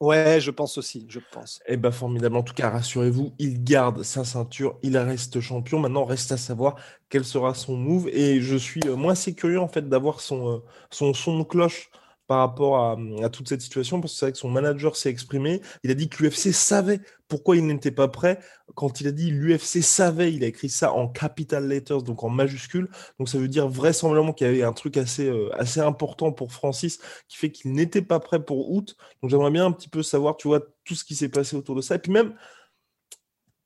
Ouais, 0.00 0.40
je 0.40 0.52
pense 0.52 0.78
aussi, 0.78 1.06
je 1.08 1.18
pense. 1.18 1.60
Eh 1.66 1.76
ben 1.76 1.90
formidable. 1.90 2.36
En 2.36 2.44
tout 2.44 2.54
cas, 2.54 2.70
rassurez-vous, 2.70 3.34
il 3.40 3.64
garde 3.64 4.04
sa 4.04 4.24
ceinture, 4.24 4.78
il 4.84 4.96
reste 4.96 5.40
champion. 5.40 5.80
Maintenant, 5.80 6.04
reste 6.04 6.30
à 6.30 6.36
savoir 6.36 6.76
quel 7.08 7.24
sera 7.24 7.52
son 7.54 7.76
move. 7.76 8.08
Et 8.12 8.40
je 8.40 8.54
suis 8.56 8.80
euh, 8.86 8.94
moins 8.94 9.12
assez 9.14 9.34
en 9.58 9.66
fait 9.66 9.88
d'avoir 9.88 10.20
son, 10.20 10.62
son 10.90 11.14
son 11.14 11.38
de 11.40 11.42
cloche 11.42 11.90
par 12.28 12.40
rapport 12.40 12.76
à, 12.78 13.30
toute 13.30 13.48
cette 13.48 13.62
situation, 13.62 14.02
parce 14.02 14.12
que 14.12 14.18
c'est 14.18 14.26
vrai 14.26 14.32
que 14.32 14.38
son 14.38 14.50
manager 14.50 14.96
s'est 14.96 15.08
exprimé. 15.08 15.62
Il 15.82 15.90
a 15.90 15.94
dit 15.94 16.10
que 16.10 16.22
l'UFC 16.22 16.52
savait 16.52 17.00
pourquoi 17.26 17.56
il 17.56 17.66
n'était 17.66 17.90
pas 17.90 18.06
prêt. 18.06 18.38
Quand 18.74 19.00
il 19.00 19.06
a 19.08 19.12
dit 19.12 19.30
l'UFC 19.30 19.82
savait, 19.82 20.32
il 20.34 20.44
a 20.44 20.46
écrit 20.46 20.68
ça 20.68 20.92
en 20.92 21.08
capital 21.08 21.66
letters, 21.66 22.02
donc 22.02 22.22
en 22.22 22.28
majuscule. 22.28 22.90
Donc 23.18 23.30
ça 23.30 23.38
veut 23.38 23.48
dire 23.48 23.66
vraisemblablement 23.66 24.34
qu'il 24.34 24.46
y 24.46 24.50
avait 24.50 24.62
un 24.62 24.74
truc 24.74 24.98
assez, 24.98 25.26
euh, 25.26 25.48
assez 25.58 25.80
important 25.80 26.30
pour 26.30 26.52
Francis 26.52 26.98
qui 27.28 27.38
fait 27.38 27.50
qu'il 27.50 27.72
n'était 27.72 28.02
pas 28.02 28.20
prêt 28.20 28.44
pour 28.44 28.72
août. 28.72 28.94
Donc 29.22 29.30
j'aimerais 29.30 29.50
bien 29.50 29.64
un 29.64 29.72
petit 29.72 29.88
peu 29.88 30.02
savoir, 30.02 30.36
tu 30.36 30.48
vois, 30.48 30.60
tout 30.84 30.94
ce 30.94 31.04
qui 31.04 31.14
s'est 31.14 31.30
passé 31.30 31.56
autour 31.56 31.76
de 31.76 31.80
ça. 31.80 31.94
Et 31.94 31.98
puis 31.98 32.12
même, 32.12 32.34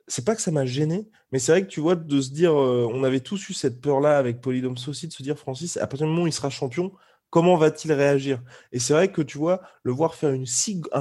c'est 0.07 0.25
pas 0.25 0.37
que 0.37 0.43
ça 0.43 0.53
m'a 0.53 0.67
gêné, 0.67 1.09
mais 1.33 1.41
c'est 1.41 1.51
vrai 1.51 1.63
que 1.63 1.69
tu 1.69 1.81
vois, 1.81 1.97
de 1.97 2.21
se 2.21 2.31
dire, 2.31 2.53
euh, 2.53 2.89
on 2.93 3.03
avait 3.03 3.21
tous 3.21 3.49
eu 3.49 3.55
cette 3.55 3.81
peur-là 3.81 4.19
avec 4.19 4.41
Polydomso 4.41 4.91
aussi, 4.91 5.09
de 5.09 5.13
se 5.13 5.23
dire, 5.25 5.39
Francis, 5.39 5.77
à 5.79 5.87
partir 5.89 6.07
du 6.07 6.13
moment 6.13 6.25
où 6.25 6.27
il 6.29 6.33
sera 6.33 6.51
champion, 6.51 6.93
comment 7.33 7.57
va-t-il 7.57 7.93
réagir? 7.95 8.43
Et 8.73 8.79
c'est 8.79 8.93
vrai 8.93 9.11
que 9.11 9.23
tu 9.23 9.39
vois, 9.39 9.63
le 9.85 9.93
voir 9.93 10.15
faire 10.15 10.35
un 10.35 10.45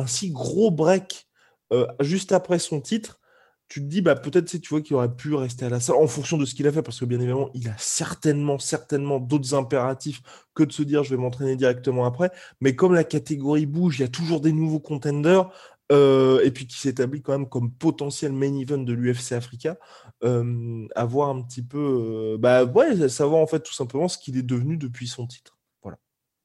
si 0.08 0.32
gros 0.32 0.72
break 0.72 1.28
euh, 1.74 1.86
juste 2.00 2.32
après 2.32 2.58
son 2.58 2.80
titre, 2.80 3.20
tu 3.68 3.82
te 3.82 3.86
dis, 3.86 4.02
bah, 4.02 4.16
peut-être 4.16 4.46
tu 4.46 4.70
vois 4.70 4.82
qu'il 4.82 4.96
aurait 4.96 5.14
pu 5.14 5.34
rester 5.36 5.66
à 5.66 5.70
la 5.70 5.82
salle 5.82 5.98
en 5.98 6.08
fonction 6.08 6.38
de 6.38 6.46
ce 6.46 6.56
qu'il 6.56 6.68
a 6.68 6.72
fait, 6.72 6.82
parce 6.82 7.00
que 7.00 7.06
bien 7.06 7.20
évidemment, 7.20 7.50
il 7.54 7.68
a 7.70 7.76
certainement, 7.78 8.60
certainement 8.60 9.20
d'autres 9.20 9.54
impératifs 9.56 10.22
que 10.56 10.64
de 10.64 10.72
se 10.72 10.84
dire, 10.84 11.04
je 11.04 11.12
vais 11.12 11.22
m'entraîner 11.22 11.58
directement 11.58 12.06
après. 12.06 12.32
Mais 12.62 12.76
comme 12.76 12.94
la 12.94 13.04
catégorie 13.04 13.66
bouge, 13.66 14.00
il 14.00 14.04
y 14.04 14.06
a 14.06 14.10
toujours 14.10 14.42
des 14.42 14.54
nouveaux 14.54 14.80
contenders. 14.80 15.50
Euh, 15.92 16.42
et 16.46 16.52
puis 16.52 16.68
qui 16.68 16.78
s'établit 16.78 17.22
quand 17.22 17.34
même 17.34 17.50
comme 17.50 17.70
potentiel 17.74 18.32
main 18.32 18.56
event 18.58 18.78
de 18.78 18.94
l'UFC 18.94 19.34
Africa, 19.34 19.78
euh, 20.24 20.88
à 20.96 21.04
voir 21.04 21.30
un 21.30 21.42
petit 21.42 21.62
peu, 21.62 22.38
bah 22.40 22.66
savoir 23.10 23.42
en 23.42 23.48
fait 23.48 23.60
tout 23.60 23.74
simplement 23.74 24.08
ce 24.08 24.18
qu'il 24.18 24.38
est 24.38 24.44
devenu 24.44 24.78
depuis 24.78 25.08
son 25.08 25.28
titre. 25.28 25.61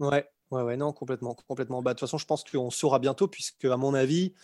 Ouais, 0.00 0.28
ouais, 0.50 0.62
ouais, 0.62 0.76
non, 0.76 0.92
complètement, 0.92 1.34
complètement. 1.48 1.82
Bah, 1.82 1.92
de 1.92 1.98
toute 1.98 2.08
façon, 2.08 2.18
je 2.18 2.26
pense 2.26 2.44
qu'on 2.44 2.70
saura 2.70 2.98
bientôt, 2.98 3.28
puisque, 3.28 3.64
à 3.64 3.76
mon 3.76 3.94
avis, 3.94 4.34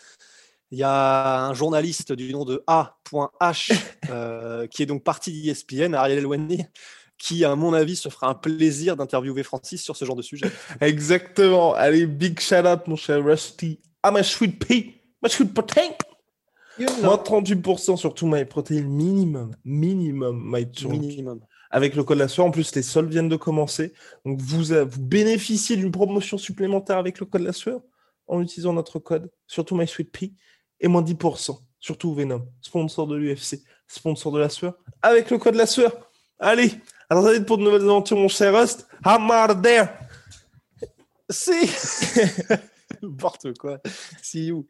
il 0.71 0.79
y 0.79 0.83
a 0.83 1.45
un 1.45 1.55
journaliste 1.55 2.12
du 2.12 2.33
nom 2.33 2.45
de 2.45 2.65
A.H, 2.67 3.73
euh, 4.11 4.67
qui 4.67 4.83
est 4.83 4.87
donc 4.87 5.05
parti 5.05 5.43
d'ESPN, 5.43 5.95
Ariel 5.95 6.19
Elwani, 6.19 6.65
qui, 7.19 7.45
à 7.45 7.55
mon 7.55 7.75
avis, 7.75 7.97
se 7.97 8.09
fera 8.09 8.29
un 8.29 8.35
plaisir 8.35 8.97
d'interviewer 8.97 9.43
Francis 9.43 9.83
sur 9.83 9.97
ce 9.97 10.05
genre 10.05 10.17
de 10.17 10.23
sujet. 10.23 10.51
Exactement. 10.81 11.75
Allez, 11.75 12.07
big 12.07 12.41
shout 12.41 12.67
out, 12.67 12.87
mon 12.87 12.97
cher 12.97 13.23
Rusty. 13.23 13.81
I'm 14.05 14.17
a 14.17 14.23
sweet 14.23 14.59
pea, 14.59 15.01
my 15.23 15.31
sweet 15.31 15.53
protein. 15.55 15.93
Moins 17.03 17.17
38% 17.17 17.97
sur 17.97 18.15
tout 18.15 18.27
my 18.27 18.45
protein 18.45 18.83
minimum. 18.83 19.55
Minimum, 19.65 20.43
my 20.43 20.67
Minimum. 20.88 21.41
Avec 21.75 21.97
le 21.97 22.05
code 22.05 22.19
la 22.19 22.29
soirée, 22.29 22.49
en 22.49 22.53
plus, 22.53 22.75
les 22.75 22.83
soldes 22.83 23.11
viennent 23.11 23.31
de 23.31 23.37
commencer. 23.37 23.95
Donc, 24.27 24.39
vous, 24.41 24.63
vous 24.63 25.01
bénéficiez 25.01 25.77
d'une 25.77 25.91
promotion 25.91 26.37
supplémentaire 26.37 26.99
avec 26.99 27.19
le 27.19 27.27
code 27.27 27.43
la 27.43 27.55
sueur 27.55 27.81
en 28.29 28.43
utilisant 28.43 28.75
notre 28.75 28.99
code, 28.99 29.31
surtout 29.47 29.75
MySweetPea, 29.75 30.33
et 30.81 30.89
moins 30.89 31.03
10%, 31.03 31.59
surtout 31.81 32.15
Venom, 32.15 32.47
sponsor 32.61 33.07
de 33.07 33.17
l'UFC, 33.17 33.63
sponsor 33.87 34.33
de 34.33 34.39
la 34.39 34.49
sueur, 34.49 34.75
avec 35.01 35.31
le 35.31 35.39
code 35.39 35.55
la 35.55 35.67
sueur. 35.67 36.11
Allez, 36.39 36.73
alors 37.09 37.27
allez 37.27 37.41
pour 37.41 37.59
de 37.59 37.63
nouvelles 37.63 37.83
aventures, 37.83 38.17
mon 38.17 38.29
cher 38.29 38.59
Rust. 38.59 38.87
I'm 39.05 39.29
there. 39.63 39.89
Si. 41.31 41.53
N'importe 43.03 43.57
quoi. 43.59 43.79
See 44.23 44.47
you. 44.47 44.67